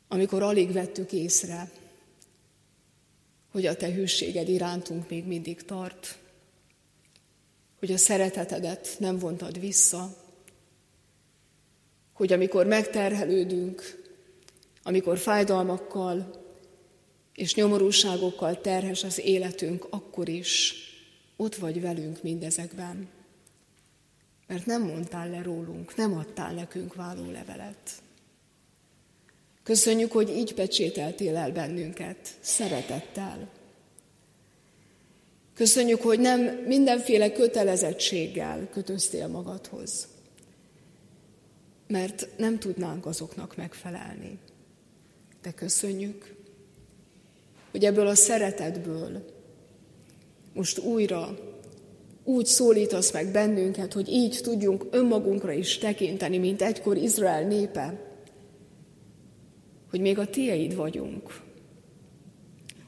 amikor 0.08 0.42
alig 0.42 0.72
vettük 0.72 1.12
észre, 1.12 1.70
hogy 3.50 3.66
a 3.66 3.76
te 3.76 3.92
hűséged 3.92 4.48
irántunk 4.48 5.08
még 5.08 5.24
mindig 5.24 5.62
tart, 5.62 6.18
hogy 7.86 7.94
a 7.94 7.98
szeretetedet 7.98 8.96
nem 8.98 9.18
vontad 9.18 9.60
vissza, 9.60 10.16
hogy 12.12 12.32
amikor 12.32 12.66
megterhelődünk, 12.66 14.04
amikor 14.82 15.18
fájdalmakkal 15.18 16.44
és 17.34 17.54
nyomorúságokkal 17.54 18.60
terhes 18.60 19.04
az 19.04 19.18
életünk, 19.18 19.86
akkor 19.90 20.28
is 20.28 20.74
ott 21.36 21.54
vagy 21.54 21.80
velünk 21.80 22.22
mindezekben. 22.22 23.08
Mert 24.46 24.66
nem 24.66 24.82
mondtál 24.82 25.30
le 25.30 25.42
rólunk, 25.42 25.96
nem 25.96 26.14
adtál 26.14 26.52
nekünk 26.52 26.94
váló 26.94 27.30
levelet. 27.30 27.90
Köszönjük, 29.62 30.12
hogy 30.12 30.28
így 30.28 30.54
pecsételtél 30.54 31.36
el 31.36 31.52
bennünket, 31.52 32.36
szeretettel. 32.40 33.48
Köszönjük, 35.56 36.02
hogy 36.02 36.20
nem 36.20 36.40
mindenféle 36.66 37.32
kötelezettséggel 37.32 38.68
kötöztél 38.72 39.26
magadhoz, 39.26 40.08
mert 41.86 42.28
nem 42.36 42.58
tudnánk 42.58 43.06
azoknak 43.06 43.56
megfelelni. 43.56 44.38
De 45.42 45.50
köszönjük, 45.50 46.34
hogy 47.70 47.84
ebből 47.84 48.06
a 48.06 48.14
szeretetből 48.14 49.24
most 50.54 50.78
újra 50.78 51.38
úgy 52.24 52.46
szólítasz 52.46 53.12
meg 53.12 53.30
bennünket, 53.30 53.92
hogy 53.92 54.08
így 54.08 54.40
tudjunk 54.42 54.86
önmagunkra 54.90 55.52
is 55.52 55.78
tekinteni, 55.78 56.38
mint 56.38 56.62
egykor 56.62 56.96
Izrael 56.96 57.46
népe, 57.46 58.00
hogy 59.90 60.00
még 60.00 60.18
a 60.18 60.30
tieid 60.30 60.74
vagyunk, 60.74 61.45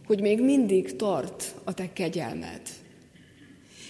hogy 0.08 0.20
még 0.20 0.40
mindig 0.40 0.96
tart 0.96 1.54
a 1.64 1.74
te 1.74 1.92
kegyelmed, 1.92 2.60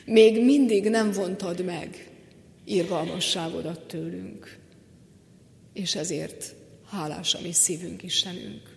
még 0.05 0.45
mindig 0.45 0.89
nem 0.89 1.13
vontad 1.13 1.65
meg 1.65 2.11
irgalmasságodat 2.65 3.87
tőlünk, 3.87 4.59
és 5.73 5.95
ezért 5.95 6.55
hálás 6.87 7.35
a 7.35 7.41
mi 7.43 7.53
szívünk, 7.53 8.03
Istenünk. 8.03 8.77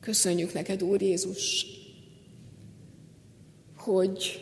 Köszönjük 0.00 0.52
neked, 0.52 0.82
Úr 0.82 1.02
Jézus, 1.02 1.66
hogy 3.76 4.40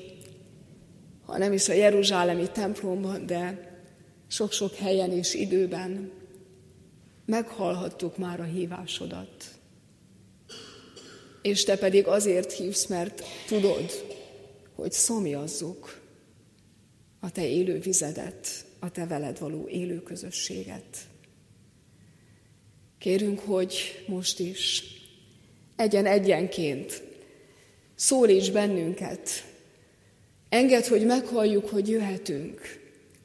ha 1.24 1.38
nem 1.38 1.52
is 1.52 1.68
a 1.68 1.72
Jeruzsálemi 1.72 2.50
templomban, 2.52 3.26
de 3.26 3.72
sok-sok 4.26 4.74
helyen 4.74 5.10
és 5.10 5.34
időben 5.34 6.10
meghallhattuk 7.24 8.16
már 8.16 8.40
a 8.40 8.44
hívásodat. 8.44 9.60
És 11.42 11.64
te 11.64 11.76
pedig 11.76 12.06
azért 12.06 12.52
hívsz, 12.52 12.86
mert 12.86 13.22
tudod, 13.46 13.90
hogy 14.74 14.92
szomjazzuk 14.92 16.00
a 17.20 17.30
te 17.30 17.48
élő 17.48 17.78
vizedet, 17.78 18.64
a 18.78 18.90
te 18.90 19.06
veled 19.06 19.38
való 19.38 19.68
élő 19.68 20.02
közösséget. 20.02 20.96
Kérünk, 22.98 23.38
hogy 23.38 24.04
most 24.06 24.38
is 24.38 24.84
egyen 25.76 26.06
egyenként 26.06 27.02
szólíts 27.94 28.50
bennünket. 28.50 29.44
Engedd, 30.48 30.88
hogy 30.88 31.06
meghalljuk, 31.06 31.68
hogy 31.68 31.88
jöhetünk, 31.88 32.60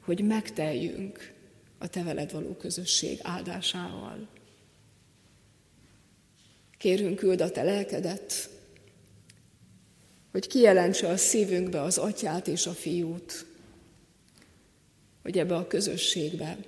hogy 0.00 0.24
megteljünk 0.24 1.32
a 1.78 1.88
te 1.88 2.02
veled 2.02 2.32
való 2.32 2.56
közösség 2.56 3.18
áldásával. 3.22 4.28
Kérünk, 6.78 7.18
küld 7.18 7.40
a 7.40 7.50
te 7.50 7.62
lelkedet, 7.62 8.50
hogy 10.30 10.46
kijelentse 10.46 11.08
a 11.08 11.16
szívünkbe 11.16 11.82
az 11.82 11.98
atyát 11.98 12.46
és 12.46 12.66
a 12.66 12.72
fiút, 12.72 13.46
hogy 15.22 15.38
ebbe 15.38 15.56
a 15.56 15.66
közösségbe 15.66 16.58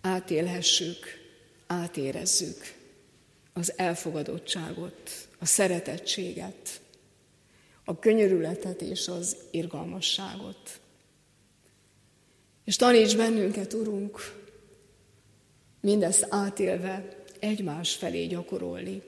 átélhessük, 0.00 0.98
átérezzük 1.66 2.74
az 3.52 3.72
elfogadottságot, 3.76 5.10
a 5.38 5.46
szeretettséget, 5.46 6.80
a 7.84 7.98
könyörületet 7.98 8.82
és 8.82 9.08
az 9.08 9.36
irgalmasságot. 9.50 10.80
És 12.64 12.76
taníts 12.76 13.16
bennünket, 13.16 13.72
Urunk, 13.72 14.42
mindezt 15.80 16.26
átélve 16.30 17.23
egymás 17.40 17.94
felé 17.94 18.26
gyakorolni. 18.26 19.02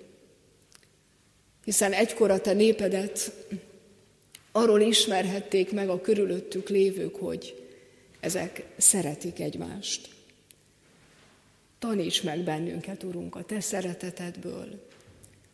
Hiszen 1.64 1.93
egykor 1.93 2.31
a 2.31 2.41
te 2.41 2.53
népedet 2.53 3.33
arról 4.53 4.81
ismerhették 4.81 5.72
meg 5.72 5.89
a 5.89 6.01
körülöttük 6.01 6.68
lévők, 6.68 7.16
hogy 7.16 7.66
ezek 8.20 8.66
szeretik 8.77 9.41
egymást. 9.41 10.09
Taníts 11.79 12.22
meg 12.22 12.41
bennünket, 12.41 13.03
Urunk, 13.03 13.35
a 13.35 13.45
Te 13.45 13.61
szeretetedből, 13.61 14.89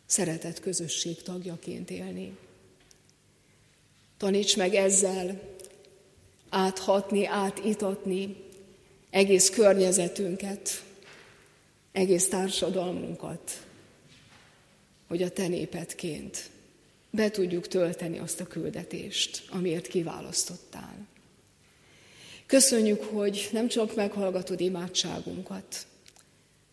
szeretet 0.07 0.61
közösség 0.61 1.23
tagjaként 1.23 1.91
élni. 1.91 2.37
Taníts 4.16 4.57
meg 4.57 4.75
ezzel 4.75 5.41
áthatni, 6.49 7.27
átitatni 7.27 8.37
egész 9.11 9.51
környezetünket, 9.51 10.85
egész 11.93 12.28
társadalmunkat, 12.28 13.66
hogy 15.07 15.22
a 15.22 15.30
Te 15.30 15.49
népedként 15.49 16.51
be 17.11 17.30
tudjuk 17.30 17.68
tölteni 17.68 18.18
azt 18.18 18.40
a 18.40 18.47
küldetést, 18.47 19.45
amiért 19.51 19.86
kiválasztottál. 19.86 21.07
Köszönjük, 22.47 23.03
hogy 23.03 23.49
nem 23.53 23.68
csak 23.68 23.95
meghallgatod 23.95 24.61
imádságunkat, 24.61 25.86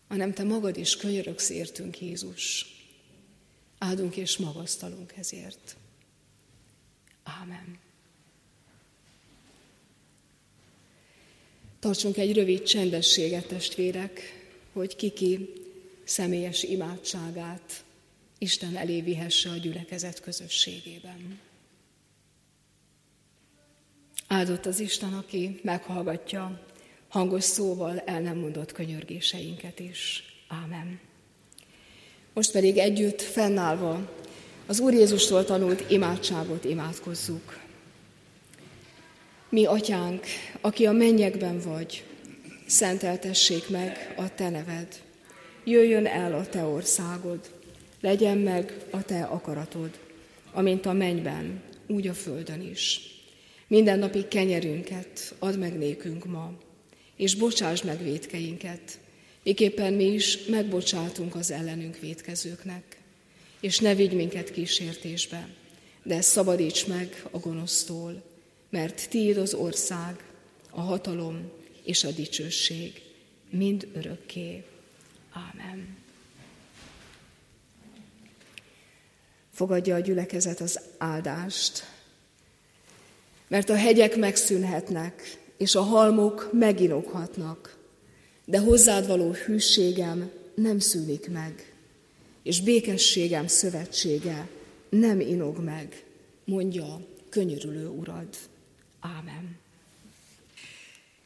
hanem 0.08 0.32
Te 0.32 0.42
magad 0.42 0.76
is 0.76 0.96
könyörögsz 0.96 1.50
értünk, 1.50 2.00
Jézus. 2.00 2.66
Áldunk 3.78 4.16
és 4.16 4.36
magasztalunk 4.36 5.12
ezért. 5.16 5.76
Ámen. 7.22 7.78
Tartsunk 11.78 12.16
egy 12.16 12.34
rövid 12.34 12.62
csendességet, 12.62 13.46
testvérek, 13.46 14.39
hogy 14.72 14.96
kiki 14.96 15.52
személyes 16.04 16.62
imádságát 16.62 17.84
Isten 18.38 18.76
elé 18.76 19.00
vihesse 19.00 19.50
a 19.50 19.56
gyülekezet 19.56 20.20
közösségében. 20.20 21.38
Áldott 24.26 24.66
az 24.66 24.80
Isten, 24.80 25.12
aki 25.12 25.60
meghallgatja 25.62 26.60
hangos 27.08 27.44
szóval 27.44 27.98
el 27.98 28.20
nem 28.20 28.36
mondott 28.36 28.72
könyörgéseinket 28.72 29.80
is. 29.80 30.24
Ámen. 30.48 31.00
Most 32.32 32.52
pedig 32.52 32.76
együtt 32.76 33.22
fennállva 33.22 34.10
az 34.66 34.80
Úr 34.80 34.92
Jézustól 34.92 35.44
tanult 35.44 35.90
imádságot 35.90 36.64
imádkozzuk. 36.64 37.58
Mi, 39.48 39.64
Atyánk, 39.66 40.24
aki 40.60 40.86
a 40.86 40.92
mennyekben 40.92 41.60
vagy, 41.60 42.04
szenteltessék 42.70 43.68
meg 43.68 44.14
a 44.16 44.34
Te 44.34 44.48
neved. 44.48 45.02
Jöjjön 45.64 46.06
el 46.06 46.34
a 46.34 46.46
Te 46.46 46.62
országod, 46.62 47.50
legyen 48.00 48.38
meg 48.38 48.86
a 48.90 49.02
Te 49.02 49.22
akaratod, 49.22 49.98
amint 50.52 50.86
a 50.86 50.92
mennyben, 50.92 51.62
úgy 51.86 52.06
a 52.06 52.14
földön 52.14 52.60
is. 52.70 53.00
Minden 53.66 53.98
napi 53.98 54.28
kenyerünket 54.28 55.34
add 55.38 55.58
meg 55.58 55.78
nékünk 55.78 56.24
ma, 56.24 56.52
és 57.16 57.34
bocsáss 57.34 57.82
meg 57.82 58.02
védkeinket, 58.02 58.98
miképpen 59.42 59.92
mi 59.92 60.04
is 60.04 60.44
megbocsátunk 60.44 61.34
az 61.34 61.50
ellenünk 61.50 61.98
védkezőknek. 61.98 62.96
És 63.60 63.78
ne 63.78 63.94
vigy 63.94 64.12
minket 64.12 64.50
kísértésbe, 64.50 65.48
de 66.02 66.20
szabadíts 66.20 66.86
meg 66.86 67.24
a 67.30 67.38
gonosztól, 67.38 68.22
mert 68.70 69.08
tiéd 69.08 69.36
az 69.36 69.54
ország, 69.54 70.24
a 70.70 70.80
hatalom 70.80 71.58
és 71.90 72.04
a 72.04 72.10
dicsőség, 72.10 73.02
mind 73.50 73.88
örökké. 73.94 74.64
Ámen. 75.30 75.96
Fogadja 79.52 79.94
a 79.94 79.98
gyülekezet 79.98 80.60
az 80.60 80.80
áldást, 80.98 81.84
mert 83.48 83.68
a 83.70 83.76
hegyek 83.76 84.16
megszűnhetnek, 84.16 85.38
és 85.56 85.74
a 85.74 85.80
halmok 85.82 86.50
meginoghatnak, 86.52 87.76
de 88.44 88.58
hozzád 88.58 89.06
való 89.06 89.32
hűségem 89.32 90.30
nem 90.54 90.78
szűnik 90.78 91.30
meg, 91.30 91.74
és 92.42 92.60
békességem 92.60 93.46
szövetsége 93.46 94.48
nem 94.88 95.20
inog 95.20 95.58
meg, 95.64 96.04
mondja 96.44 97.06
könyörülő 97.28 97.88
urad. 97.88 98.28
Ámen. 99.00 99.58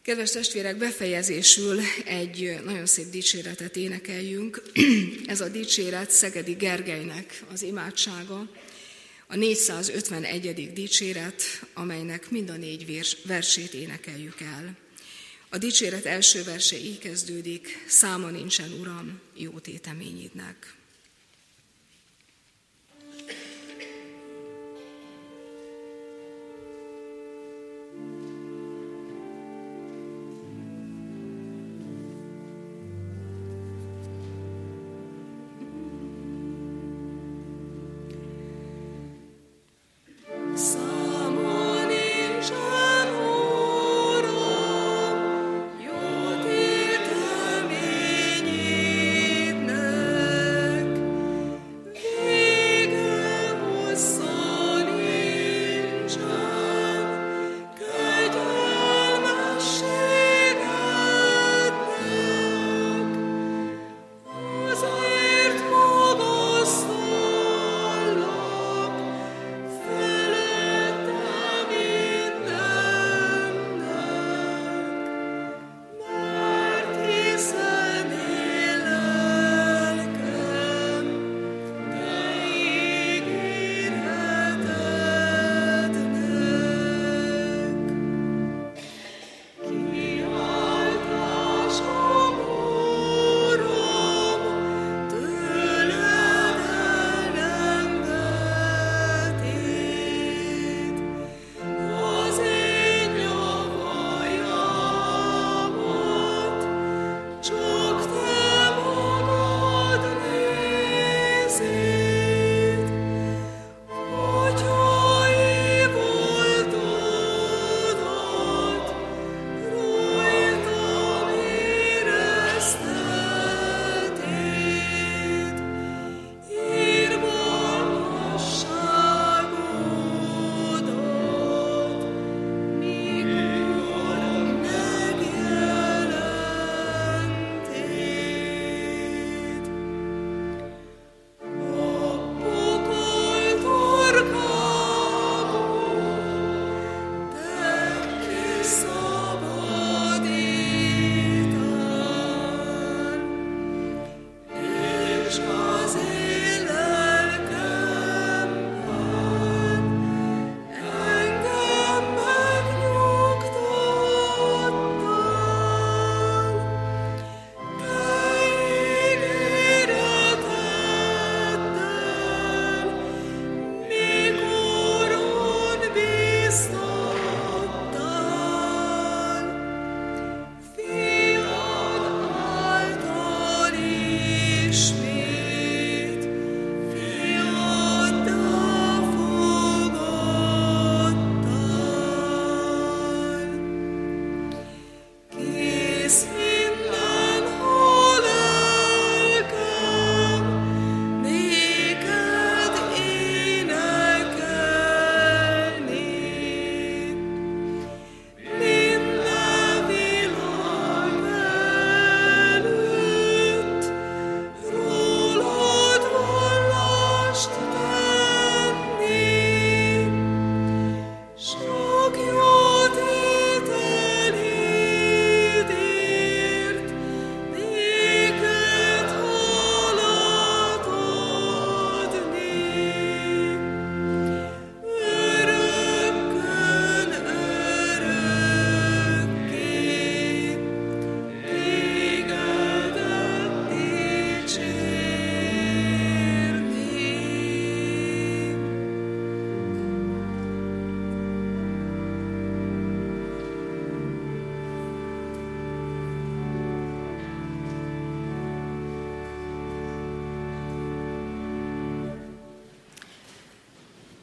Kedves 0.05 0.31
testvérek, 0.31 0.77
befejezésül 0.77 1.81
egy 2.05 2.61
nagyon 2.65 2.87
szép 2.87 3.11
dicséretet 3.11 3.77
énekeljünk. 3.77 4.63
Ez 5.27 5.41
a 5.41 5.49
dicséret 5.49 6.11
Szegedi 6.11 6.53
Gergelynek 6.53 7.43
az 7.53 7.63
imádsága, 7.63 8.51
a 9.27 9.37
451. 9.37 10.73
dicséret, 10.73 11.43
amelynek 11.75 12.31
mind 12.31 12.51
a 12.51 12.57
négy 12.57 13.13
versét 13.25 13.75
énekeljük 13.75 14.41
el. 14.41 14.77
A 15.49 15.59
dicséret 15.59 16.05
első 16.05 16.43
verse 16.43 16.77
így 16.77 16.99
kezdődik, 16.99 17.85
száma 17.89 18.31
nincsen, 18.31 18.73
Uram, 18.81 19.21
jó 19.35 19.59
téteményidnek. 19.59 20.75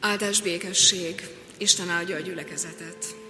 Áldás 0.04 0.42
békesség, 0.42 1.28
Isten 1.58 1.90
áldja 1.90 2.16
a 2.16 2.20
gyülekezetet. 2.20 3.21